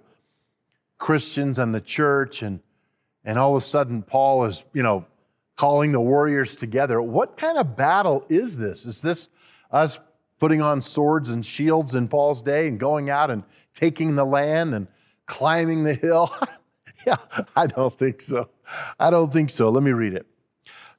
Christians 0.98 1.58
and 1.58 1.74
the 1.74 1.80
church 1.80 2.42
and 2.42 2.60
and 3.24 3.38
all 3.38 3.54
of 3.54 3.62
a 3.62 3.64
sudden 3.64 4.02
Paul 4.02 4.44
is, 4.44 4.64
you 4.72 4.82
know, 4.82 5.04
calling 5.56 5.92
the 5.92 6.00
warriors 6.00 6.56
together, 6.56 7.02
what 7.02 7.36
kind 7.36 7.58
of 7.58 7.76
battle 7.76 8.24
is 8.28 8.56
this? 8.56 8.86
Is 8.86 9.02
this 9.02 9.28
us 9.70 10.00
putting 10.38 10.62
on 10.62 10.80
swords 10.80 11.30
and 11.30 11.44
shields 11.44 11.94
in 11.94 12.08
Paul's 12.08 12.40
day 12.40 12.68
and 12.68 12.78
going 12.78 13.10
out 13.10 13.30
and 13.30 13.44
taking 13.74 14.14
the 14.14 14.24
land 14.24 14.74
and 14.74 14.88
climbing 15.26 15.84
the 15.84 15.94
hill? 15.94 16.30
yeah, 17.06 17.16
I 17.56 17.66
don't 17.66 17.92
think 17.92 18.20
so. 18.22 18.48
I 18.98 19.10
don't 19.10 19.32
think 19.32 19.50
so. 19.50 19.68
Let 19.68 19.82
me 19.82 19.92
read 19.92 20.14
it. 20.14 20.26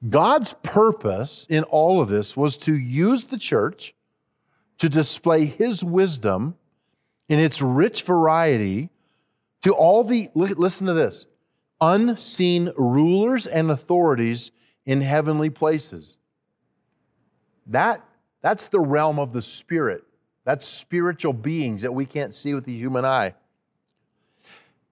God's 0.08 0.56
purpose 0.64 1.46
in 1.50 1.64
all 1.64 2.02
of 2.02 2.10
this 2.10 2.36
was 2.36 2.58
to 2.58 2.76
use 2.76 3.26
the 3.26 3.38
church 3.38 3.94
to 4.80 4.90
display 4.90 5.46
his 5.46 5.84
wisdom 5.84 6.56
in 7.30 7.40
its 7.40 7.62
rich 7.62 8.02
variety 8.02 8.90
to 9.62 9.74
all 9.74 10.04
the, 10.04 10.30
listen 10.34 10.88
to 10.88 10.94
this, 10.94 11.28
unseen 11.80 12.72
rulers 12.76 13.46
and 13.46 13.70
authorities 13.70 14.52
in 14.86 15.02
heavenly 15.02 15.52
places. 15.52 16.18
That, 17.68 18.04
that's 18.42 18.70
the 18.70 18.80
realm 18.80 19.20
of 19.20 19.34
the 19.34 19.42
spirit. 19.42 20.04
That's 20.46 20.66
spiritual 20.66 21.34
beings 21.34 21.84
that 21.84 21.94
we 21.94 22.08
can't 22.08 22.34
see 22.34 22.56
with 22.56 22.66
the 22.66 22.76
human 22.76 23.06
eye. 23.06 23.36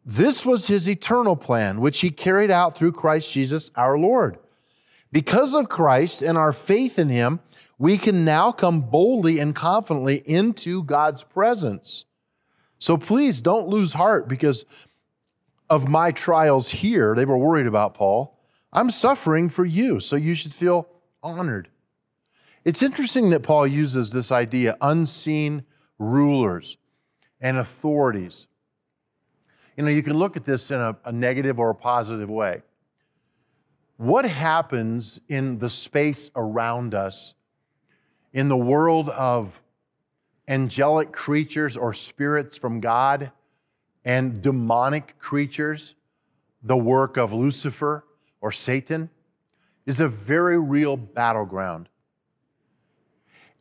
This 0.05 0.45
was 0.45 0.67
his 0.67 0.87
eternal 0.87 1.35
plan, 1.35 1.81
which 1.81 2.01
he 2.01 2.11
carried 2.11 2.51
out 2.51 2.77
through 2.77 2.91
Christ 2.91 3.33
Jesus 3.33 3.71
our 3.75 3.97
Lord. 3.97 4.37
Because 5.11 5.55
of 5.55 5.69
Christ 5.69 6.21
and 6.21 6.37
our 6.37 6.53
faith 6.53 6.99
in 6.99 7.09
him, 7.09 7.39
we 7.77 7.97
can 7.97 8.25
now 8.25 8.51
come 8.51 8.81
boldly 8.81 9.39
and 9.39 9.55
confidently 9.55 10.17
into 10.25 10.83
God's 10.83 11.23
presence. 11.23 12.05
So 12.77 12.97
please 12.97 13.41
don't 13.41 13.67
lose 13.67 13.93
heart 13.93 14.27
because 14.27 14.65
of 15.69 15.87
my 15.87 16.11
trials 16.11 16.71
here. 16.71 17.15
They 17.15 17.25
were 17.25 17.37
worried 17.37 17.67
about 17.67 17.93
Paul. 17.93 18.39
I'm 18.71 18.91
suffering 18.91 19.49
for 19.49 19.65
you, 19.65 19.99
so 19.99 20.15
you 20.15 20.35
should 20.35 20.53
feel 20.53 20.87
honored. 21.23 21.69
It's 22.63 22.83
interesting 22.83 23.31
that 23.31 23.41
Paul 23.41 23.65
uses 23.65 24.11
this 24.11 24.31
idea 24.31 24.77
unseen 24.81 25.63
rulers 25.97 26.77
and 27.41 27.57
authorities. 27.57 28.47
You 29.75 29.83
know, 29.85 29.89
you 29.89 30.03
can 30.03 30.17
look 30.17 30.37
at 30.37 30.45
this 30.45 30.71
in 30.71 30.79
a, 30.79 30.97
a 31.05 31.11
negative 31.11 31.59
or 31.59 31.69
a 31.69 31.75
positive 31.75 32.29
way 32.29 32.61
what 33.99 34.23
happens 34.23 35.19
in 35.27 35.59
the 35.59 35.69
space 35.69 36.31
around 36.33 36.93
us 36.95 37.33
in 38.31 38.47
the 38.47 38.55
world 38.55 39.09
of 39.09 39.61
angelic 40.47 41.11
creatures 41.11 41.75
or 41.75 41.93
spirits 41.93 42.55
from 42.55 42.79
God 42.79 43.33
and 44.05 44.41
demonic 44.41 45.19
creatures, 45.19 45.95
the 46.63 46.77
work 46.77 47.17
of 47.17 47.33
Lucifer 47.33 48.05
or 48.39 48.53
Satan, 48.53 49.09
is 49.85 49.99
a 49.99 50.07
very 50.07 50.57
real 50.57 50.95
battleground. 50.95 51.89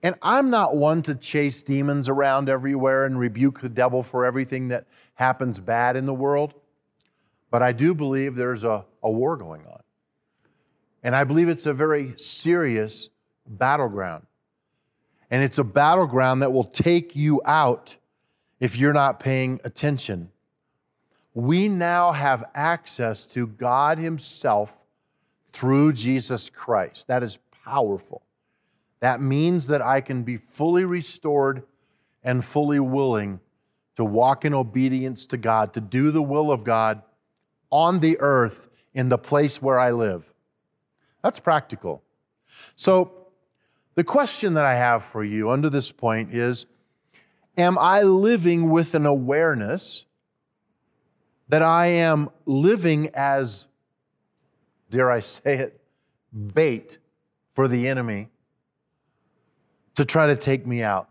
And 0.05 0.15
I'm 0.23 0.51
not 0.51 0.77
one 0.77 1.03
to 1.03 1.17
chase 1.17 1.65
demons 1.65 2.09
around 2.09 2.49
everywhere 2.49 3.07
and 3.07 3.19
rebuke 3.19 3.59
the 3.59 3.69
devil 3.69 4.05
for 4.05 4.25
everything 4.25 4.69
that 4.69 4.87
happens 5.15 5.59
bad 5.59 5.97
in 5.97 6.07
the 6.07 6.15
world, 6.15 6.55
but 7.51 7.61
I 7.61 7.73
do 7.73 7.93
believe 7.93 8.37
there's 8.37 8.63
a, 8.63 8.87
a 9.03 9.11
war 9.11 9.37
going 9.37 9.67
on. 9.67 9.83
And 11.03 11.15
I 11.15 11.25
believe 11.25 11.49
it's 11.49 11.67
a 11.67 11.75
very 11.75 12.15
serious 12.17 13.09
battleground. 13.47 14.27
And 15.31 15.43
it's 15.43 15.59
a 15.59 15.65
battleground 15.65 16.43
that 16.43 16.53
will 16.53 16.65
take 16.65 17.15
you 17.15 17.41
out 17.45 17.97
if 18.61 18.79
you're 18.79 18.93
not 18.93 19.21
paying 19.21 19.61
attention. 19.65 20.31
We 21.35 21.69
now 21.69 22.13
have 22.13 22.45
access 22.55 23.27
to 23.27 23.47
God 23.47 23.99
Himself 23.99 24.85
through 25.47 25.93
Jesus 25.93 26.51
Christ. 26.51 27.07
That 27.09 27.23
is 27.23 27.39
powerful. 27.65 28.23
That 29.01 29.21
means 29.21 29.69
that 29.69 29.83
I 29.83 30.01
can 30.01 30.25
be 30.25 30.37
fully 30.37 30.85
restored 30.85 31.63
and 32.25 32.45
fully 32.45 32.81
willing 32.81 33.41
to 33.95 34.05
walk 34.05 34.45
in 34.45 34.55
obedience 34.55 35.27
to 35.27 35.37
God, 35.37 35.73
to 35.75 35.81
do 35.81 36.11
the 36.11 36.23
will 36.23 36.51
of 36.51 36.65
God 36.65 37.03
on 37.71 38.01
the 38.01 38.17
earth 38.21 38.69
in 38.95 39.09
the 39.09 39.19
place 39.19 39.63
where 39.63 39.79
I 39.79 39.93
live. 39.93 40.33
That's 41.23 41.41
practical. 41.41 42.03
So, 42.77 43.13
the 43.95 44.05
question 44.05 44.55
that 44.55 44.65
I 44.65 44.75
have 44.75 45.05
for 45.05 45.25
you 45.25 45.51
under 45.51 45.69
this 45.69 45.91
point 45.91 46.33
is 46.33 46.67
Am 47.57 47.77
I 47.77 48.03
living 48.03 48.71
with 48.71 48.95
an 48.95 49.05
awareness 49.05 50.07
that 51.49 51.63
I 51.63 51.87
am 51.87 52.31
living 52.47 53.11
as, 53.15 53.67
dare 54.91 55.11
I 55.11 55.19
say 55.21 55.57
it, 55.59 55.81
bait 56.55 56.99
for 57.55 57.67
the 57.67 57.89
enemy 57.89 58.29
to 59.97 60.05
try 60.05 60.29
to 60.29 60.37
take 60.37 60.65
me 60.67 60.85
out? 60.85 61.09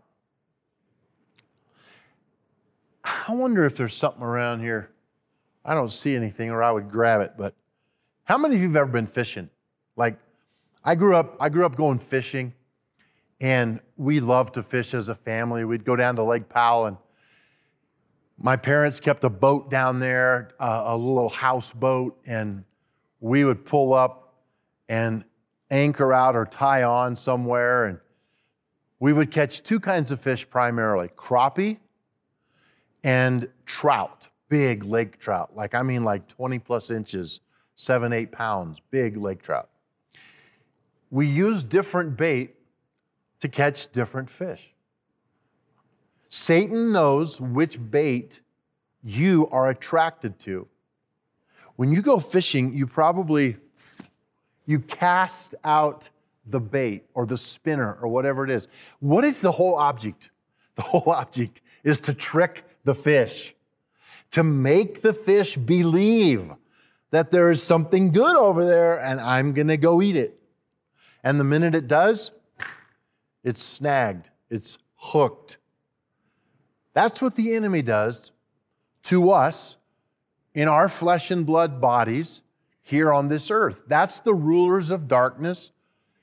I 3.04 3.34
wonder 3.34 3.66
if 3.66 3.76
there's 3.76 3.94
something 3.94 4.22
around 4.22 4.60
here. 4.60 4.90
I 5.64 5.74
don't 5.74 5.92
see 5.92 6.16
anything 6.16 6.50
or 6.50 6.62
I 6.62 6.70
would 6.70 6.90
grab 6.90 7.20
it, 7.20 7.34
but 7.36 7.54
how 8.24 8.38
many 8.38 8.54
of 8.54 8.62
you 8.62 8.68
have 8.68 8.76
ever 8.76 8.90
been 8.90 9.06
fishing? 9.06 9.50
Like 9.98 10.18
I 10.84 10.94
grew 10.94 11.14
up 11.14 11.36
I 11.40 11.50
grew 11.50 11.66
up 11.66 11.76
going 11.76 11.98
fishing 11.98 12.54
and 13.40 13.80
we 13.96 14.20
loved 14.20 14.54
to 14.54 14.62
fish 14.62 14.94
as 14.94 15.08
a 15.08 15.14
family. 15.14 15.64
We'd 15.64 15.84
go 15.84 15.96
down 15.96 16.16
to 16.16 16.22
Lake 16.22 16.48
Powell 16.48 16.86
and 16.86 16.96
my 18.40 18.56
parents 18.56 19.00
kept 19.00 19.24
a 19.24 19.30
boat 19.30 19.68
down 19.68 19.98
there, 19.98 20.52
uh, 20.60 20.84
a 20.86 20.96
little 20.96 21.28
houseboat, 21.28 22.16
and 22.24 22.64
we 23.20 23.44
would 23.44 23.64
pull 23.64 23.92
up 23.92 24.44
and 24.88 25.24
anchor 25.70 26.12
out 26.12 26.36
or 26.36 26.46
tie 26.46 26.84
on 26.84 27.16
somewhere. 27.16 27.86
And 27.86 27.98
we 29.00 29.12
would 29.12 29.32
catch 29.32 29.62
two 29.62 29.80
kinds 29.80 30.12
of 30.12 30.20
fish 30.20 30.48
primarily 30.48 31.08
crappie 31.08 31.78
and 33.02 33.48
trout, 33.66 34.30
big 34.48 34.84
lake 34.84 35.18
trout. 35.18 35.56
Like, 35.56 35.74
I 35.74 35.82
mean, 35.82 36.04
like 36.04 36.28
20 36.28 36.60
plus 36.60 36.92
inches, 36.92 37.40
seven, 37.74 38.12
eight 38.12 38.30
pounds, 38.30 38.80
big 38.92 39.16
lake 39.16 39.42
trout. 39.42 39.68
We 41.10 41.26
use 41.26 41.64
different 41.64 42.16
bait 42.16 42.56
to 43.40 43.48
catch 43.48 43.90
different 43.92 44.28
fish. 44.28 44.74
Satan 46.28 46.92
knows 46.92 47.40
which 47.40 47.78
bait 47.90 48.42
you 49.02 49.48
are 49.50 49.70
attracted 49.70 50.38
to. 50.40 50.68
When 51.76 51.92
you 51.92 52.02
go 52.02 52.18
fishing, 52.18 52.74
you 52.74 52.86
probably 52.86 53.56
you 54.66 54.80
cast 54.80 55.54
out 55.64 56.10
the 56.46 56.60
bait 56.60 57.04
or 57.14 57.24
the 57.24 57.36
spinner 57.36 57.98
or 58.02 58.08
whatever 58.08 58.44
it 58.44 58.50
is. 58.50 58.68
What 59.00 59.24
is 59.24 59.40
the 59.40 59.52
whole 59.52 59.74
object? 59.74 60.30
The 60.78 60.82
whole 60.82 61.10
object 61.10 61.60
is 61.82 61.98
to 62.02 62.14
trick 62.14 62.64
the 62.84 62.94
fish, 62.94 63.56
to 64.30 64.44
make 64.44 65.02
the 65.02 65.12
fish 65.12 65.56
believe 65.56 66.52
that 67.10 67.32
there 67.32 67.50
is 67.50 67.60
something 67.60 68.12
good 68.12 68.36
over 68.36 68.64
there 68.64 69.00
and 69.00 69.20
I'm 69.20 69.54
going 69.54 69.66
to 69.66 69.76
go 69.76 70.00
eat 70.00 70.14
it. 70.14 70.37
And 71.22 71.38
the 71.38 71.44
minute 71.44 71.74
it 71.74 71.88
does, 71.88 72.32
it's 73.44 73.62
snagged, 73.62 74.30
it's 74.50 74.78
hooked. 74.96 75.58
That's 76.92 77.22
what 77.22 77.36
the 77.36 77.54
enemy 77.54 77.82
does 77.82 78.32
to 79.04 79.30
us 79.30 79.76
in 80.54 80.68
our 80.68 80.88
flesh 80.88 81.30
and 81.30 81.46
blood 81.46 81.80
bodies 81.80 82.42
here 82.82 83.12
on 83.12 83.28
this 83.28 83.50
earth. 83.50 83.84
That's 83.86 84.20
the 84.20 84.34
rulers 84.34 84.90
of 84.90 85.08
darkness 85.08 85.70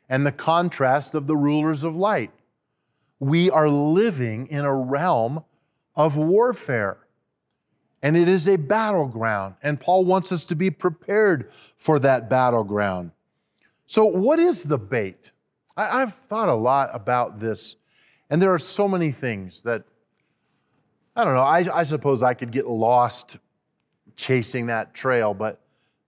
and 0.09 0.25
the 0.25 0.31
contrast 0.31 1.15
of 1.15 1.27
the 1.27 1.37
rulers 1.37 1.83
of 1.83 1.95
light. 1.95 2.31
We 3.19 3.49
are 3.49 3.69
living 3.69 4.47
in 4.47 4.65
a 4.65 4.75
realm 4.75 5.43
of 5.95 6.17
warfare. 6.17 6.97
And 8.01 8.15
it 8.15 8.27
is 8.27 8.47
a 8.47 8.57
battleground. 8.57 9.55
And 9.63 9.79
Paul 9.79 10.05
wants 10.05 10.31
us 10.31 10.45
to 10.45 10.55
be 10.55 10.69
prepared 10.69 11.49
for 11.77 11.97
that 11.99 12.29
battleground. 12.29 13.11
So, 13.87 14.05
what 14.05 14.39
is 14.39 14.63
the 14.63 14.77
bait? 14.77 15.31
I, 15.77 15.99
have 15.99 16.13
thought 16.13 16.49
a 16.49 16.53
lot 16.53 16.89
about 16.93 17.39
this, 17.39 17.75
and 18.29 18.41
there 18.41 18.53
are 18.53 18.59
so 18.59 18.87
many 18.87 19.11
things 19.11 19.61
that, 19.63 19.83
I 21.15 21.23
don't 21.23 21.35
know, 21.35 21.41
I, 21.41 21.79
I 21.79 21.83
suppose 21.83 22.23
I 22.23 22.33
could 22.33 22.51
get 22.51 22.65
lost 22.65 23.37
chasing 24.15 24.67
that 24.67 24.93
trail, 24.93 25.33
but 25.33 25.59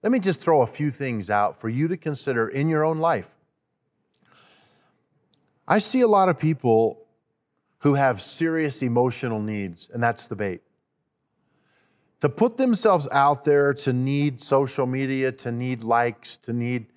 let 0.03 0.11
me 0.11 0.19
just 0.19 0.39
throw 0.39 0.61
a 0.61 0.67
few 0.67 0.89
things 0.89 1.29
out 1.29 1.59
for 1.59 1.69
you 1.69 1.87
to 1.89 1.97
consider 1.97 2.47
in 2.47 2.69
your 2.69 2.85
own 2.85 2.99
life. 2.99 3.35
I 5.67 5.79
see 5.79 6.01
a 6.01 6.07
lot 6.07 6.29
of 6.29 6.39
people 6.39 7.05
who 7.79 7.95
have 7.95 8.21
serious 8.21 8.81
emotional 8.81 9.41
needs, 9.41 9.89
and 9.93 10.01
that's 10.01 10.27
the 10.27 10.35
bait. 10.35 10.61
To 12.21 12.29
put 12.29 12.57
themselves 12.57 13.07
out 13.11 13.43
there, 13.43 13.73
to 13.73 13.93
need 13.93 14.41
social 14.41 14.87
media, 14.87 15.31
to 15.33 15.51
need 15.51 15.83
likes, 15.83 16.37
to 16.37 16.53
need 16.53 16.87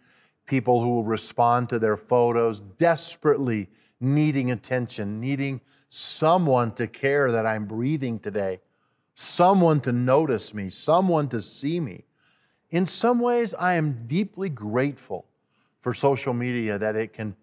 people 0.51 0.83
who 0.83 0.91
will 0.91 1.05
respond 1.05 1.69
to 1.69 1.79
their 1.79 1.97
photos, 1.97 2.59
desperately 2.59 3.69
needing 4.01 4.51
attention, 4.51 5.21
needing 5.21 5.61
someone 5.91 6.73
to 6.73 6.89
care 6.89 7.31
that 7.31 7.47
I'm 7.47 7.67
breathing 7.67 8.19
today, 8.19 8.59
someone 9.15 9.81
to 9.83 9.93
notice 9.93 10.53
me, 10.53 10.69
someone 10.69 11.29
to 11.29 11.41
see 11.41 11.79
me. 11.79 12.03
In 12.71 12.85
some 12.85 13.21
ways, 13.21 13.55
I 13.55 13.75
am 13.75 14.09
deeply 14.09 14.49
grateful 14.49 15.25
for 15.83 15.95
social 15.95 16.35
media 16.35 16.79
that 16.79 16.97
it 16.97 17.13
can 17.13 17.37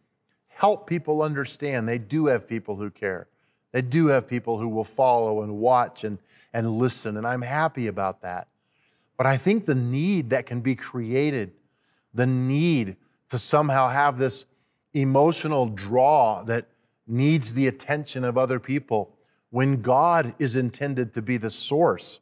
help 0.50 0.86
people 0.86 1.22
understand 1.22 1.88
they 1.88 1.98
do 1.98 2.26
have 2.26 2.46
people 2.46 2.76
who 2.76 2.90
care. 2.90 3.28
They 3.72 3.82
do 3.82 4.08
have 4.08 4.28
people 4.28 4.60
who 4.60 4.68
will 4.68 4.84
follow 4.84 5.44
and 5.44 5.60
watch 5.60 6.04
and, 6.04 6.18
and 6.52 6.70
listen, 6.78 7.16
and 7.16 7.26
I'm 7.26 7.42
happy 7.42 7.88
about 7.88 8.22
that. 8.24 8.50
But 9.16 9.28
I 9.28 9.38
think 9.38 9.66
the 9.66 9.76
need 9.76 10.32
that 10.32 10.46
can 10.46 10.60
be 10.60 10.76
created, 10.76 11.54
the 12.18 12.26
need 12.26 12.98
to 13.30 13.40
somehow 13.40 13.88
have 13.88 14.18
this 14.18 14.46
emotional 14.94 15.68
draw 15.68 16.44
that 16.44 16.68
needs 17.08 17.54
the 17.54 17.68
attention 17.68 18.24
of 18.24 18.38
other 18.38 18.60
people 18.60 19.18
when 19.50 19.82
God 19.82 20.36
is 20.40 20.58
intended 20.58 21.14
to 21.14 21.22
be 21.22 21.38
the 21.38 21.50
source 21.50 22.20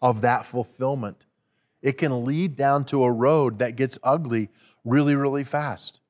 of 0.00 0.20
that 0.20 0.46
fulfillment, 0.46 1.26
it 1.82 1.98
can 1.98 2.24
lead 2.24 2.56
down 2.56 2.84
to 2.86 3.04
a 3.04 3.10
road 3.10 3.58
that 3.58 3.76
gets 3.76 3.98
ugly 4.02 4.50
really, 4.84 5.14
really 5.14 5.44
fast. 5.44 6.00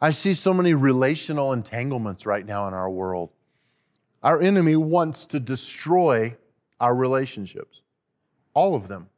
I 0.00 0.10
see 0.10 0.34
so 0.34 0.52
many 0.52 0.74
relational 0.74 1.52
entanglements 1.52 2.26
right 2.26 2.44
now 2.44 2.66
in 2.68 2.74
our 2.74 2.90
world. 2.90 3.30
Our 4.22 4.40
enemy 4.40 4.76
wants 4.76 5.26
to 5.26 5.40
destroy 5.40 6.36
our 6.80 6.94
relationships, 6.94 7.80
all 8.54 8.74
of 8.74 8.88
them, 8.88 9.08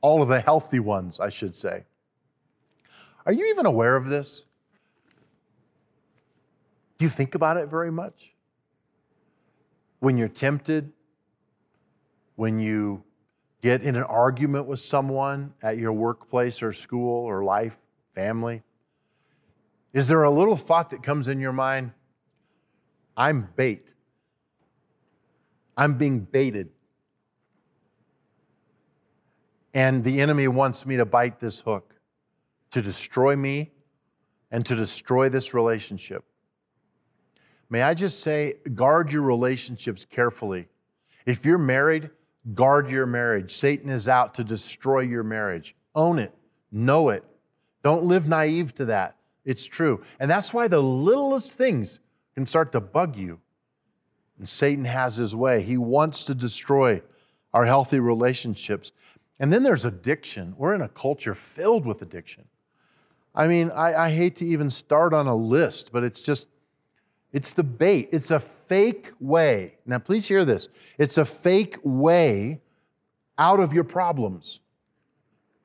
all 0.00 0.22
of 0.22 0.28
the 0.28 0.40
healthy 0.40 0.80
ones, 0.80 1.20
I 1.20 1.28
should 1.28 1.54
say. 1.54 1.84
Are 3.24 3.32
you 3.32 3.46
even 3.46 3.66
aware 3.66 3.96
of 3.96 4.06
this? 4.06 4.44
Do 6.98 7.04
you 7.04 7.08
think 7.08 7.34
about 7.34 7.56
it 7.56 7.68
very 7.68 7.90
much? 7.90 8.34
When 10.00 10.16
you're 10.16 10.28
tempted, 10.28 10.92
when 12.36 12.58
you 12.58 13.04
get 13.60 13.82
in 13.82 13.94
an 13.94 14.02
argument 14.02 14.66
with 14.66 14.80
someone 14.80 15.54
at 15.62 15.78
your 15.78 15.92
workplace 15.92 16.62
or 16.62 16.72
school 16.72 17.24
or 17.24 17.44
life, 17.44 17.78
family, 18.12 18.62
is 19.92 20.08
there 20.08 20.22
a 20.24 20.30
little 20.30 20.56
thought 20.56 20.90
that 20.90 21.02
comes 21.02 21.28
in 21.28 21.38
your 21.38 21.52
mind? 21.52 21.92
I'm 23.16 23.48
bait. 23.56 23.94
I'm 25.76 25.98
being 25.98 26.20
baited. 26.20 26.70
And 29.74 30.02
the 30.02 30.20
enemy 30.20 30.48
wants 30.48 30.84
me 30.86 30.96
to 30.96 31.04
bite 31.04 31.40
this 31.40 31.60
hook 31.60 31.91
to 32.72 32.82
destroy 32.82 33.36
me 33.36 33.70
and 34.50 34.66
to 34.66 34.76
destroy 34.76 35.28
this 35.28 35.54
relationship. 35.54 36.24
May 37.70 37.82
I 37.82 37.94
just 37.94 38.20
say, 38.20 38.56
guard 38.74 39.12
your 39.12 39.22
relationships 39.22 40.04
carefully. 40.04 40.68
If 41.24 41.46
you're 41.46 41.56
married, 41.56 42.10
guard 42.54 42.90
your 42.90 43.06
marriage. 43.06 43.50
Satan 43.52 43.88
is 43.88 44.08
out 44.08 44.34
to 44.34 44.44
destroy 44.44 45.00
your 45.00 45.22
marriage. 45.22 45.74
Own 45.94 46.18
it, 46.18 46.34
know 46.70 47.08
it. 47.08 47.24
Don't 47.82 48.04
live 48.04 48.28
naive 48.28 48.74
to 48.74 48.84
that. 48.86 49.16
It's 49.44 49.64
true. 49.64 50.02
And 50.20 50.30
that's 50.30 50.52
why 50.52 50.68
the 50.68 50.82
littlest 50.82 51.54
things 51.54 52.00
can 52.34 52.46
start 52.46 52.72
to 52.72 52.80
bug 52.80 53.16
you. 53.16 53.40
And 54.38 54.48
Satan 54.48 54.84
has 54.84 55.16
his 55.16 55.34
way. 55.34 55.62
He 55.62 55.76
wants 55.76 56.24
to 56.24 56.34
destroy 56.34 57.02
our 57.52 57.64
healthy 57.64 58.00
relationships. 58.00 58.92
And 59.40 59.52
then 59.52 59.62
there's 59.62 59.84
addiction. 59.84 60.54
We're 60.56 60.74
in 60.74 60.82
a 60.82 60.88
culture 60.88 61.34
filled 61.34 61.86
with 61.86 62.02
addiction. 62.02 62.48
I 63.34 63.46
mean, 63.46 63.70
I, 63.70 63.94
I, 63.94 64.10
hate 64.10 64.36
to 64.36 64.46
even 64.46 64.68
start 64.68 65.14
on 65.14 65.26
a 65.26 65.34
list, 65.34 65.90
but 65.90 66.04
it's 66.04 66.20
just, 66.20 66.48
it's 67.32 67.52
the 67.54 67.62
bait. 67.62 68.10
It's 68.12 68.30
a 68.30 68.38
fake 68.38 69.10
way. 69.20 69.78
Now, 69.86 69.98
please 69.98 70.28
hear 70.28 70.44
this. 70.44 70.68
It's 70.98 71.16
a 71.16 71.24
fake 71.24 71.78
way 71.82 72.60
out 73.38 73.58
of 73.58 73.72
your 73.72 73.84
problems. 73.84 74.60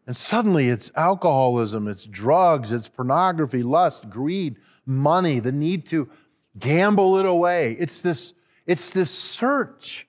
And 0.05 0.15
suddenly 0.15 0.69
it's 0.69 0.89
alcoholism, 0.95 1.89
it's 1.89 2.05
drugs, 2.05 2.71
it's 2.71 2.87
pornography, 2.87 3.61
lust, 3.61 4.09
greed, 4.09 4.57
money, 4.85 5.39
the 5.39 5.51
need 5.51 5.85
to 5.87 6.09
gamble 6.57 7.17
it 7.17 7.25
away. 7.25 7.75
It's 7.77 7.99
this, 7.99 8.33
It's 8.65 8.89
this 8.89 9.11
search, 9.11 10.07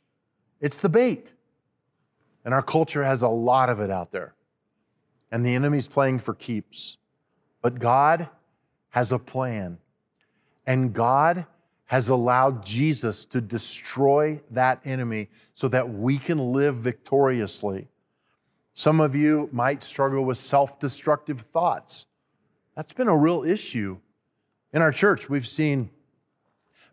it's 0.61 0.79
the 0.79 0.89
bait. 0.89 1.35
And 2.45 2.55
our 2.55 2.63
culture 2.63 3.03
has 3.03 3.23
a 3.23 3.29
lot 3.29 3.69
of 3.69 3.81
it 3.81 3.91
out 3.91 4.13
there. 4.13 4.35
And 5.33 5.45
the 5.45 5.55
enemy's 5.55 5.89
playing 5.89 6.21
for 6.21 6.33
keeps. 6.33 6.97
But 7.63 7.79
God 7.79 8.29
has 8.91 9.13
a 9.13 9.19
plan. 9.19 9.79
And 10.67 10.93
God 10.93 11.47
has 11.87 12.11
allowed 12.11 12.65
Jesus 12.65 13.25
to 13.25 13.41
destroy 13.41 14.41
that 14.51 14.81
enemy 14.85 15.29
so 15.55 15.69
that 15.69 15.89
we 15.89 16.19
can 16.19 16.53
live 16.53 16.77
victoriously. 16.77 17.89
Some 18.75 19.01
of 19.01 19.15
you 19.15 19.49
might 19.53 19.83
struggle 19.83 20.25
with 20.25 20.39
self 20.39 20.79
destructive 20.79 21.41
thoughts. 21.41 22.07
That's 22.77 22.93
been 22.93 23.09
a 23.09 23.17
real 23.17 23.43
issue. 23.43 23.99
In 24.73 24.83
our 24.83 24.93
church, 24.93 25.31
we've 25.31 25.49
seen 25.49 25.91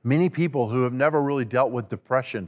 many 0.04 0.30
people 0.30 0.69
who 0.69 0.84
have 0.84 0.93
never 0.93 1.21
really 1.21 1.45
dealt 1.45 1.71
with 1.71 1.89
depression 1.89 2.47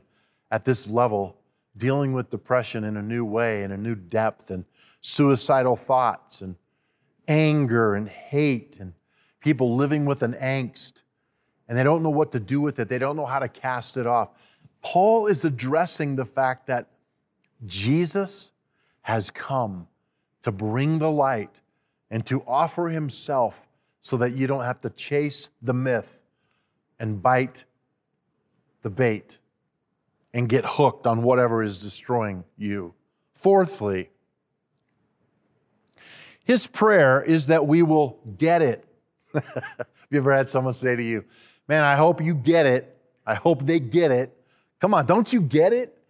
at 0.49 0.63
this 0.63 0.87
level 0.87 1.37
dealing 1.75 2.13
with 2.13 2.29
depression 2.29 2.83
in 2.83 2.97
a 2.97 3.01
new 3.01 3.23
way, 3.23 3.63
in 3.63 3.71
a 3.71 3.77
new 3.77 3.95
depth, 3.95 4.49
and 4.49 4.65
suicidal 5.01 5.75
thoughts, 5.75 6.41
and 6.41 6.55
anger, 7.27 7.95
and 7.95 8.07
hate, 8.07 8.79
and 8.79 8.93
people 9.39 9.75
living 9.75 10.05
with 10.05 10.23
an 10.23 10.33
angst, 10.33 11.01
and 11.67 11.77
they 11.77 11.83
don't 11.83 12.03
know 12.03 12.09
what 12.09 12.31
to 12.31 12.39
do 12.39 12.61
with 12.61 12.79
it. 12.79 12.89
They 12.89 12.99
don't 12.99 13.15
know 13.15 13.25
how 13.25 13.39
to 13.39 13.49
cast 13.49 13.97
it 13.97 14.07
off. 14.07 14.29
Paul 14.81 15.27
is 15.27 15.43
addressing 15.43 16.15
the 16.15 16.25
fact 16.25 16.67
that 16.67 16.87
Jesus 17.65 18.51
has 19.01 19.29
come 19.29 19.87
to 20.43 20.51
bring 20.51 20.99
the 20.99 21.11
light 21.11 21.61
and 22.09 22.25
to 22.25 22.41
offer 22.47 22.87
himself 22.87 23.67
so 23.99 24.15
that 24.17 24.31
you 24.31 24.47
don't 24.47 24.63
have 24.63 24.79
to 24.81 24.89
chase 24.91 25.49
the 25.61 25.73
myth 25.73 26.19
and 26.99 27.21
bite 27.21 27.65
the 28.81 28.89
bait 28.89 29.39
and 30.33 30.47
get 30.47 30.65
hooked 30.65 31.07
on 31.07 31.21
whatever 31.23 31.63
is 31.63 31.79
destroying 31.79 32.43
you. 32.57 32.93
Fourthly, 33.33 34.09
his 36.47 36.65
prayer 36.65 37.21
is 37.21 37.47
that 37.47 37.67
we 37.67 37.83
will 37.83 38.19
get 38.37 38.61
it. 38.61 38.85
Have 39.33 39.87
you 40.09 40.19
ever 40.19 40.33
had 40.33 40.47
someone 40.47 40.73
say 40.73 40.95
to 40.95 41.03
you, 41.03 41.25
Man, 41.67 41.83
I 41.83 41.97
hope 41.97 42.21
you 42.21 42.33
get 42.33 42.65
it. 42.65 42.97
I 43.25 43.35
hope 43.35 43.63
they 43.63 43.81
get 43.81 44.11
it. 44.11 44.33
Come 44.79 44.93
on, 44.93 45.05
don't 45.05 45.31
you 45.33 45.41
get 45.41 45.73
it? 45.73 46.01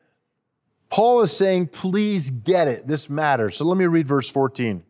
Paul 0.91 1.21
is 1.21 1.35
saying, 1.35 1.69
Please 1.69 2.29
get 2.29 2.67
it. 2.67 2.85
This 2.85 3.09
matters. 3.09 3.57
So 3.57 3.65
let 3.65 3.79
me 3.79 3.85
read 3.85 4.05
verse 4.05 4.29
14. 4.29 4.83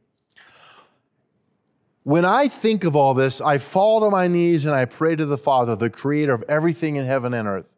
When 2.04 2.26
I 2.26 2.50
think 2.50 2.84
of 2.84 2.98
all 2.98 3.14
this, 3.14 3.40
I 3.40 3.58
fall 3.58 4.02
to 4.02 4.10
my 4.10 4.28
knees 4.28 4.66
and 4.66 4.76
I 4.76 4.84
pray 4.84 5.16
to 5.16 5.26
the 5.26 5.38
Father, 5.38 5.78
the 5.78 5.90
creator 5.90 6.34
of 6.34 6.44
everything 6.50 6.98
in 6.98 7.06
heaven 7.06 7.34
and 7.34 7.48
earth. 7.48 7.74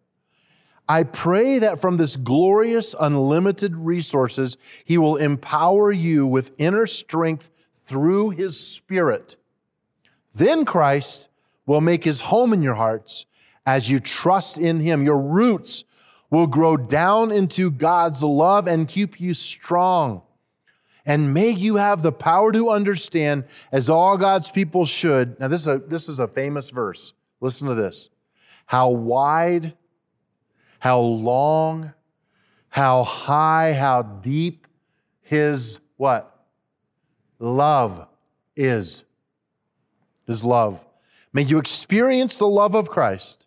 I 0.90 1.04
pray 1.04 1.60
that 1.60 1.80
from 1.80 1.98
this 1.98 2.18
glorious, 2.18 2.96
unlimited 3.00 3.76
resources, 3.76 4.58
He 4.84 4.98
will 4.98 5.16
empower 5.16 5.92
you 5.92 6.28
with 6.28 6.56
inner 6.58 6.88
strength 6.88 7.50
through 7.74 8.32
His 8.32 8.60
Spirit. 8.60 9.38
Then 10.34 10.66
Christ 10.66 11.30
will 11.66 11.80
make 11.80 12.04
His 12.04 12.22
home 12.22 12.52
in 12.52 12.64
your 12.64 12.76
hearts 12.76 13.26
as 13.66 13.90
you 13.90 14.00
trust 14.00 14.58
in 14.58 14.80
Him. 14.80 15.06
Your 15.06 15.20
roots 15.20 15.86
will 16.30 16.48
grow 16.48 16.76
down 16.76 17.32
into 17.32 17.72
God's 17.72 18.24
love 18.24 18.68
and 18.68 18.88
keep 18.88 19.22
you 19.22 19.34
strong 19.34 20.24
and 21.10 21.34
may 21.34 21.50
you 21.50 21.78
have 21.78 22.04
the 22.04 22.12
power 22.12 22.52
to 22.52 22.70
understand, 22.70 23.46
as 23.72 23.90
all 23.90 24.16
God's 24.16 24.52
people 24.52 24.86
should. 24.86 25.40
Now, 25.40 25.48
this 25.48 25.62
is 25.62 25.68
a, 25.68 25.80
this 25.80 26.08
is 26.08 26.20
a 26.20 26.28
famous 26.28 26.70
verse. 26.70 27.14
Listen 27.42 27.68
to 27.68 27.74
this. 27.74 28.10
How 28.68 28.90
wide, 28.90 29.74
how 30.80 31.00
long, 31.00 31.94
how 32.70 33.04
high, 33.04 33.74
how 33.74 34.02
deep 34.02 34.68
his 35.22 35.80
what? 35.98 36.46
Love 37.38 38.08
is. 38.56 39.04
His 40.26 40.44
love. 40.44 40.84
May 41.32 41.44
you 41.44 41.60
experience 41.60 42.38
the 42.38 42.48
love 42.48 42.76
of 42.76 42.90
Christ, 42.90 43.46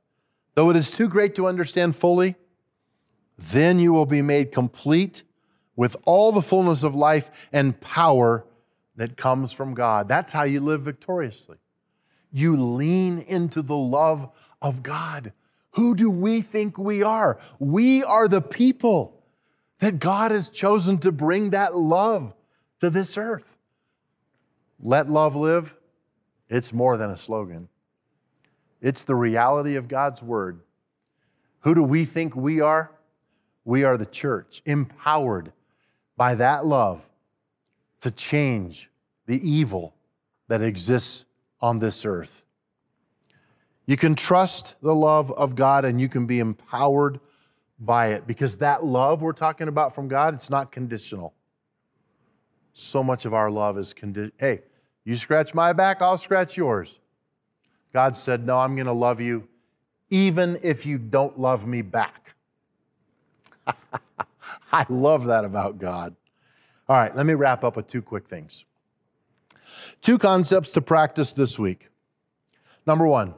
though 0.55 0.71
it 0.71 0.77
is 0.77 0.91
too 0.91 1.09
great 1.09 1.35
to 1.35 1.47
understand 1.47 1.97
fully. 1.97 2.37
Then 3.39 3.79
you 3.79 3.93
will 3.93 4.07
be 4.07 4.23
made 4.23 4.53
complete 4.53 5.25
with 5.75 5.97
all 6.05 6.33
the 6.33 6.43
fullness 6.43 6.83
of 6.83 6.95
life 6.95 7.31
and 7.53 7.81
power 7.81 8.45
that 8.97 9.17
comes 9.17 9.53
from 9.53 9.75
God. 9.75 10.07
That's 10.07 10.33
how 10.33 10.45
you 10.45 10.61
live 10.61 10.83
victoriously. 10.83 11.57
You 12.31 12.57
lean 12.57 13.21
into 13.21 13.63
the 13.63 13.77
love 13.77 14.31
of 14.61 14.83
God. 14.83 15.33
Who 15.73 15.95
do 15.95 16.11
we 16.11 16.41
think 16.41 16.79
we 16.79 17.03
are? 17.03 17.39
We 17.59 18.05
are 18.05 18.29
the 18.29 18.43
people 18.43 19.23
that 19.79 19.99
God 19.99 20.31
has 20.31 20.49
chosen 20.49 20.99
to 20.99 21.13
bring 21.13 21.51
that 21.51 21.75
love 21.77 22.35
to 22.81 22.91
this 22.91 23.17
earth. 23.17 23.57
Let 24.79 25.09
love 25.09 25.35
live. 25.35 25.77
It's 26.49 26.73
more 26.73 26.97
than 26.97 27.11
a 27.11 27.17
slogan, 27.17 27.69
it's 28.81 29.05
the 29.05 29.15
reality 29.15 29.77
of 29.77 29.89
God's 29.89 30.23
word. 30.23 30.61
Who 31.61 31.75
do 31.75 31.83
we 31.83 32.05
think 32.05 32.35
we 32.35 32.61
are? 32.61 32.91
We 33.65 33.85
are 33.85 33.97
the 33.97 34.07
church, 34.07 34.61
empowered 34.67 35.53
by 36.17 36.35
that 36.35 36.67
love 36.67 37.09
to 38.01 38.11
change 38.11 38.91
the 39.27 39.49
evil 39.49 39.95
that 40.49 40.61
exists 40.61 41.25
on 41.61 41.79
this 41.79 42.05
earth. 42.05 42.43
You 43.87 43.97
can 43.97 44.15
trust 44.15 44.77
the 44.81 44.95
love 44.95 45.33
of 45.33 45.55
God 45.57 45.85
and 45.85 46.01
you 46.01 46.09
can 46.09 46.27
be 46.27 46.39
empowered 46.39 47.21
by 47.79 48.09
it 48.09 48.27
because 48.27 48.59
that 48.59 48.85
love 48.85 49.23
we're 49.23 49.33
talking 49.33 49.69
about 49.69 49.95
from 49.95 50.09
God, 50.09 50.35
it's 50.35 50.51
not 50.51 50.71
conditional. 50.71 51.35
So 52.75 53.03
much 53.03 53.25
of 53.25 53.35
our 53.35 53.51
love 53.51 53.77
is 53.77 53.93
conditional. 53.93 54.37
Hey, 54.39 54.61
you 55.05 55.17
scratch 55.17 55.53
my 55.53 55.73
back, 55.73 56.01
I'll 56.01 56.17
scratch 56.17 56.57
yours. 56.57 56.99
God 57.93 58.17
said, 58.17 58.47
No, 58.47 58.59
I'm 58.59 58.75
going 58.77 58.87
to 58.87 58.93
love 58.93 59.21
you 59.21 59.49
even 60.11 60.59
if 60.63 60.85
you 60.85 60.99
don't 60.99 61.39
love 61.39 61.67
me 61.67 61.81
back. 61.81 62.35
I 64.73 64.85
love 64.89 65.27
that 65.27 65.45
about 65.45 65.79
God. 65.79 66.15
All 66.89 66.97
right, 66.97 67.15
let 67.17 67.25
me 67.25 67.33
wrap 67.33 67.65
up 67.65 67.77
with 67.77 67.87
two 67.87 68.03
quick 68.03 68.29
things. 68.29 68.65
Two 70.03 70.19
concepts 70.19 70.73
to 70.73 70.83
practice 70.83 71.33
this 71.33 71.59
week. 71.59 71.89
Number 72.87 73.07
one, 73.07 73.35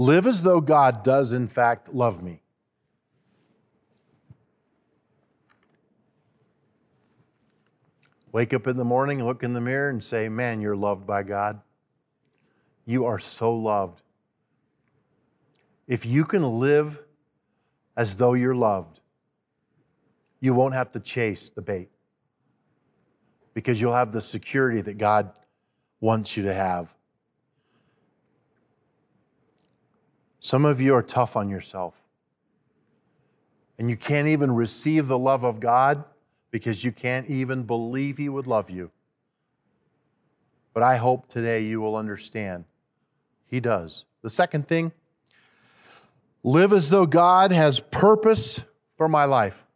live 0.00 0.26
as 0.26 0.42
though 0.42 0.62
God 0.62 1.04
does, 1.04 1.34
in 1.34 1.46
fact, 1.46 1.92
love 1.92 2.22
me. 2.22 2.40
Wake 8.32 8.54
up 8.54 8.66
in 8.66 8.78
the 8.78 8.84
morning, 8.84 9.22
look 9.22 9.42
in 9.42 9.52
the 9.52 9.60
mirror, 9.60 9.90
and 9.90 10.02
say, 10.02 10.30
Man, 10.30 10.62
you're 10.62 10.76
loved 10.76 11.06
by 11.06 11.22
God. 11.22 11.60
You 12.86 13.04
are 13.04 13.18
so 13.18 13.54
loved. 13.54 14.00
If 15.86 16.06
you 16.06 16.24
can 16.24 16.44
live 16.44 17.02
as 17.94 18.16
though 18.16 18.32
you're 18.32 18.54
loved, 18.54 19.00
you 20.40 20.54
won't 20.54 20.72
have 20.72 20.92
to 20.92 21.00
chase 21.00 21.50
the 21.50 21.60
bait 21.60 21.90
because 23.52 23.82
you'll 23.82 23.94
have 23.94 24.12
the 24.12 24.22
security 24.22 24.80
that 24.80 24.96
God 24.96 25.30
wants 26.00 26.38
you 26.38 26.44
to 26.44 26.54
have. 26.54 26.94
Some 30.40 30.64
of 30.64 30.80
you 30.80 30.94
are 30.94 31.02
tough 31.02 31.36
on 31.36 31.48
yourself. 31.50 31.94
And 33.78 33.88
you 33.88 33.96
can't 33.96 34.28
even 34.28 34.52
receive 34.52 35.06
the 35.06 35.18
love 35.18 35.44
of 35.44 35.60
God 35.60 36.04
because 36.50 36.84
you 36.84 36.92
can't 36.92 37.28
even 37.28 37.62
believe 37.62 38.16
He 38.16 38.28
would 38.28 38.46
love 38.46 38.70
you. 38.70 38.90
But 40.74 40.82
I 40.82 40.96
hope 40.96 41.28
today 41.28 41.62
you 41.62 41.80
will 41.80 41.96
understand 41.96 42.64
He 43.46 43.60
does. 43.60 44.06
The 44.22 44.30
second 44.30 44.66
thing, 44.66 44.92
live 46.42 46.72
as 46.72 46.90
though 46.90 47.06
God 47.06 47.52
has 47.52 47.80
purpose 47.80 48.62
for 48.96 49.08
my 49.08 49.24
life. 49.24 49.66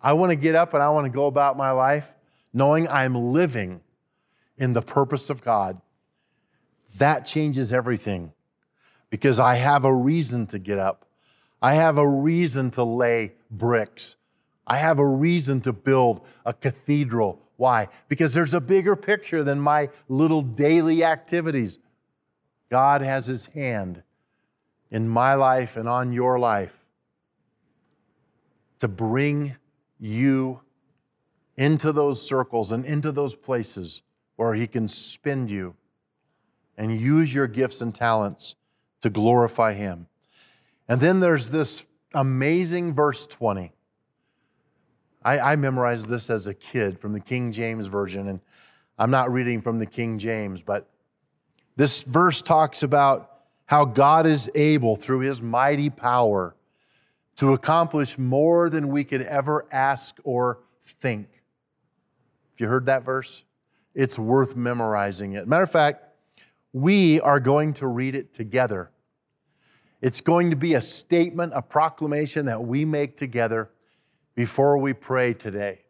I 0.00 0.14
want 0.14 0.30
to 0.30 0.36
get 0.36 0.54
up 0.54 0.74
and 0.74 0.82
I 0.82 0.90
want 0.90 1.06
to 1.06 1.10
go 1.10 1.26
about 1.26 1.56
my 1.56 1.70
life 1.70 2.14
knowing 2.52 2.88
I'm 2.88 3.14
living 3.14 3.80
in 4.58 4.72
the 4.72 4.82
purpose 4.82 5.30
of 5.30 5.42
God. 5.42 5.80
That 6.98 7.24
changes 7.24 7.72
everything 7.72 8.32
because 9.10 9.38
I 9.38 9.56
have 9.56 9.84
a 9.84 9.94
reason 9.94 10.46
to 10.48 10.58
get 10.58 10.78
up. 10.78 11.06
I 11.60 11.74
have 11.74 11.98
a 11.98 12.06
reason 12.08 12.70
to 12.72 12.84
lay 12.84 13.34
bricks. 13.50 14.16
I 14.66 14.78
have 14.78 14.98
a 14.98 15.06
reason 15.06 15.60
to 15.62 15.72
build 15.72 16.26
a 16.44 16.52
cathedral. 16.52 17.40
Why? 17.56 17.88
Because 18.08 18.34
there's 18.34 18.54
a 18.54 18.60
bigger 18.60 18.96
picture 18.96 19.44
than 19.44 19.60
my 19.60 19.90
little 20.08 20.42
daily 20.42 21.04
activities. 21.04 21.78
God 22.70 23.02
has 23.02 23.26
His 23.26 23.46
hand 23.46 24.02
in 24.90 25.08
my 25.08 25.34
life 25.34 25.76
and 25.76 25.88
on 25.88 26.12
your 26.12 26.38
life 26.38 26.86
to 28.78 28.88
bring 28.88 29.56
you 30.00 30.60
into 31.56 31.92
those 31.92 32.20
circles 32.20 32.72
and 32.72 32.84
into 32.84 33.12
those 33.12 33.36
places 33.36 34.02
where 34.36 34.54
He 34.54 34.66
can 34.66 34.88
spend 34.88 35.50
you 35.50 35.76
and 36.76 36.96
use 36.96 37.34
your 37.34 37.46
gifts 37.46 37.80
and 37.80 37.94
talents 37.94 38.54
to 39.02 39.10
glorify 39.10 39.74
Him. 39.74 40.06
And 40.88 41.00
then 41.00 41.20
there's 41.20 41.50
this 41.50 41.86
amazing 42.14 42.94
verse 42.94 43.26
20. 43.26 43.72
I, 45.24 45.38
I, 45.38 45.56
memorized 45.56 46.08
this 46.08 46.30
as 46.30 46.48
a 46.48 46.54
kid 46.54 46.98
from 46.98 47.12
the 47.12 47.20
King 47.20 47.52
James 47.52 47.86
Version, 47.86 48.28
and 48.28 48.40
I'm 48.98 49.10
not 49.10 49.30
reading 49.30 49.60
from 49.60 49.78
the 49.78 49.86
King 49.86 50.18
James, 50.18 50.62
but 50.62 50.88
this 51.76 52.02
verse 52.02 52.42
talks 52.42 52.82
about 52.82 53.30
how 53.66 53.84
God 53.84 54.26
is 54.26 54.50
able, 54.54 54.96
through 54.96 55.20
his 55.20 55.40
mighty 55.40 55.90
power, 55.90 56.56
to 57.36 57.52
accomplish 57.52 58.18
more 58.18 58.68
than 58.68 58.88
we 58.88 59.04
could 59.04 59.22
ever 59.22 59.64
ask 59.72 60.16
or 60.24 60.58
think. 60.84 61.28
If 62.54 62.60
you 62.60 62.68
heard 62.68 62.86
that 62.86 63.04
verse, 63.04 63.44
it's 63.94 64.18
worth 64.18 64.56
memorizing 64.56 65.32
it. 65.32 65.48
Matter 65.48 65.62
of 65.62 65.70
fact, 65.70 66.04
we 66.72 67.20
are 67.20 67.40
going 67.40 67.74
to 67.74 67.86
read 67.86 68.14
it 68.14 68.32
together. 68.32 68.90
It's 70.00 70.20
going 70.20 70.50
to 70.50 70.56
be 70.56 70.74
a 70.74 70.80
statement, 70.80 71.52
a 71.54 71.62
proclamation 71.62 72.46
that 72.46 72.62
we 72.62 72.84
make 72.84 73.16
together 73.16 73.70
before 74.34 74.78
we 74.78 74.92
pray 74.92 75.34
today. 75.34 75.84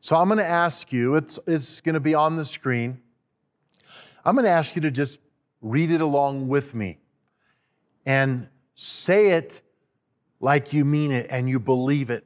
So 0.00 0.16
I'm 0.16 0.28
going 0.28 0.38
to 0.38 0.46
ask 0.46 0.92
you, 0.92 1.16
it's, 1.16 1.38
it's 1.46 1.80
going 1.80 1.94
to 1.94 2.00
be 2.00 2.14
on 2.14 2.36
the 2.36 2.44
screen. 2.44 3.00
I'm 4.24 4.34
going 4.34 4.44
to 4.44 4.50
ask 4.50 4.76
you 4.76 4.82
to 4.82 4.90
just 4.90 5.18
read 5.60 5.90
it 5.90 6.00
along 6.00 6.48
with 6.48 6.74
me 6.74 6.98
and 8.06 8.48
say 8.74 9.30
it 9.30 9.60
like 10.40 10.72
you 10.72 10.84
mean 10.84 11.12
it 11.12 11.26
and 11.30 11.48
you 11.48 11.58
believe 11.58 12.10
it. 12.10 12.24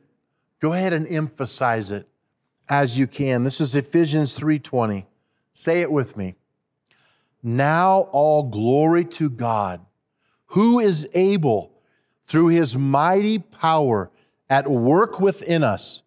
Go 0.61 0.73
ahead 0.73 0.93
and 0.93 1.07
emphasize 1.09 1.91
it 1.91 2.09
as 2.69 2.99
you 2.99 3.07
can. 3.07 3.45
This 3.45 3.61
is 3.61 3.75
Ephesians 3.75 4.39
3:20. 4.39 5.05
Say 5.53 5.81
it 5.81 5.91
with 5.91 6.17
me. 6.17 6.37
Now 7.47 8.09
all 8.11 8.45
glory 8.45 9.05
to 9.05 9.29
God, 9.29 9.85
who 10.47 10.81
is 10.81 11.07
able 11.13 11.73
through 12.27 12.49
his 12.49 12.77
mighty 12.77 13.39
power 13.39 14.11
at 14.49 14.67
work 14.67 15.21
within 15.21 15.63
us 15.63 16.03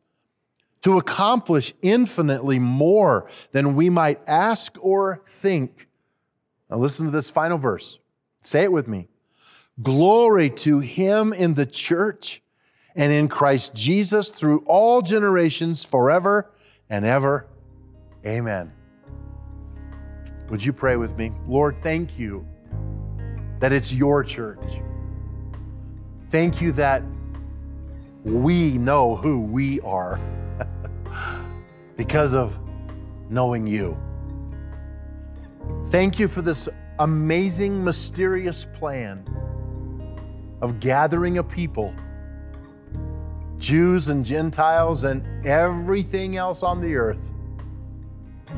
to 0.82 0.98
accomplish 0.98 1.74
infinitely 1.82 2.58
more 2.58 3.30
than 3.52 3.76
we 3.76 3.90
might 3.90 4.20
ask 4.28 4.76
or 4.80 5.22
think. 5.26 5.88
Now 6.70 6.78
listen 6.78 7.06
to 7.06 7.12
this 7.12 7.30
final 7.30 7.60
verse. 7.60 8.00
Say 8.42 8.64
it 8.64 8.72
with 8.72 8.88
me. 8.88 9.08
Glory 9.82 10.50
to 10.50 10.80
him 10.80 11.34
in 11.34 11.54
the 11.54 11.66
church 11.66 12.42
and 12.96 13.12
in 13.12 13.28
Christ 13.28 13.76
Jesus 13.76 14.30
through 14.30 14.64
all 14.66 15.04
generations 15.04 15.84
forever 15.84 16.52
and 16.90 17.06
ever. 17.06 17.48
Amen. 18.26 18.77
Would 20.50 20.64
you 20.64 20.72
pray 20.72 20.96
with 20.96 21.18
me? 21.18 21.32
Lord, 21.48 21.76
thank 21.82 22.18
you 22.18 22.46
that 23.60 23.74
it's 23.74 23.94
your 23.94 24.24
church. 24.24 24.82
Thank 26.30 26.62
you 26.62 26.72
that 26.74 27.04
we 28.24 28.78
know 28.78 29.16
who 29.16 29.42
we 29.42 29.80
are 29.82 30.20
because 31.98 32.34
of 32.34 32.60
knowing 33.30 33.68
you. 33.68 33.98
Thank 35.88 36.20
you 36.20 36.28
for 36.28 36.42
this 36.42 36.70
amazing, 37.00 37.84
mysterious 37.84 38.66
plan 38.66 39.26
of 40.62 40.80
gathering 40.80 41.38
a 41.38 41.44
people, 41.44 41.94
Jews 43.58 44.10
and 44.10 44.26
Gentiles 44.26 45.04
and 45.04 45.46
everything 45.46 46.38
else 46.38 46.64
on 46.64 46.82
the 46.82 46.96
earth, 46.96 47.32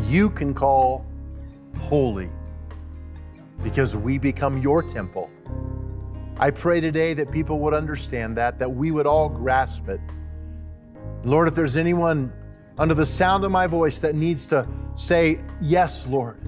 you 0.07 0.29
can 0.29 0.53
call 0.53 1.05
holy 1.79 2.29
because 3.63 3.95
we 3.95 4.17
become 4.17 4.61
your 4.61 4.81
temple. 4.81 5.29
I 6.37 6.51
pray 6.51 6.79
today 6.79 7.13
that 7.15 7.31
people 7.31 7.59
would 7.59 7.73
understand 7.73 8.37
that, 8.37 8.59
that 8.59 8.69
we 8.69 8.91
would 8.91 9.05
all 9.05 9.27
grasp 9.27 9.89
it. 9.89 9.99
Lord, 11.23 11.47
if 11.47 11.55
there's 11.55 11.75
anyone 11.75 12.31
under 12.77 12.93
the 12.93 13.05
sound 13.05 13.43
of 13.43 13.51
my 13.51 13.67
voice 13.67 13.99
that 13.99 14.15
needs 14.15 14.47
to 14.47 14.67
say, 14.95 15.39
Yes, 15.61 16.07
Lord, 16.07 16.39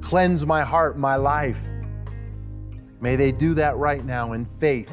cleanse 0.00 0.46
my 0.46 0.62
heart, 0.62 0.96
my 0.96 1.16
life, 1.16 1.70
May 3.00 3.14
they 3.14 3.30
do 3.30 3.54
that 3.54 3.76
right 3.76 4.04
now 4.04 4.32
in 4.32 4.44
faith 4.44 4.92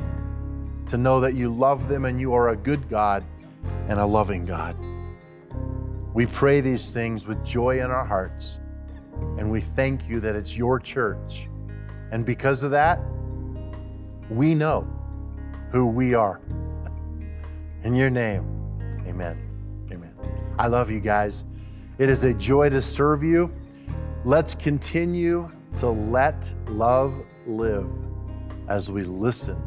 to 0.87 0.97
know 0.97 1.19
that 1.21 1.33
you 1.33 1.49
love 1.49 1.87
them 1.87 2.05
and 2.05 2.19
you 2.19 2.33
are 2.33 2.49
a 2.49 2.55
good 2.55 2.87
God 2.87 3.23
and 3.87 3.99
a 3.99 4.05
loving 4.05 4.45
God. 4.45 4.77
We 6.13 6.27
pray 6.27 6.61
these 6.61 6.93
things 6.93 7.25
with 7.25 7.43
joy 7.43 7.79
in 7.79 7.89
our 7.89 8.05
hearts, 8.05 8.59
and 9.37 9.51
we 9.51 9.61
thank 9.61 10.07
you 10.07 10.19
that 10.19 10.35
it's 10.35 10.57
your 10.57 10.79
church. 10.79 11.47
And 12.11 12.25
because 12.25 12.63
of 12.63 12.71
that, 12.71 12.99
we 14.29 14.55
know 14.55 14.87
who 15.71 15.87
we 15.87 16.13
are. 16.13 16.41
In 17.83 17.95
your 17.95 18.09
name, 18.09 18.43
amen. 19.07 19.39
Amen. 19.91 20.13
I 20.57 20.67
love 20.67 20.89
you 20.89 20.99
guys. 20.99 21.45
It 21.97 22.09
is 22.09 22.23
a 22.23 22.33
joy 22.33 22.69
to 22.69 22.81
serve 22.81 23.23
you. 23.23 23.51
Let's 24.23 24.55
continue 24.55 25.49
to 25.77 25.89
let 25.89 26.53
love 26.67 27.23
live 27.45 27.89
as 28.67 28.89
we 28.89 29.03
listen, 29.03 29.61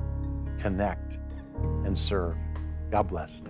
connect, 0.59 1.19
and 1.85 1.97
serve. 1.97 2.37
God 2.91 3.09
bless. 3.09 3.43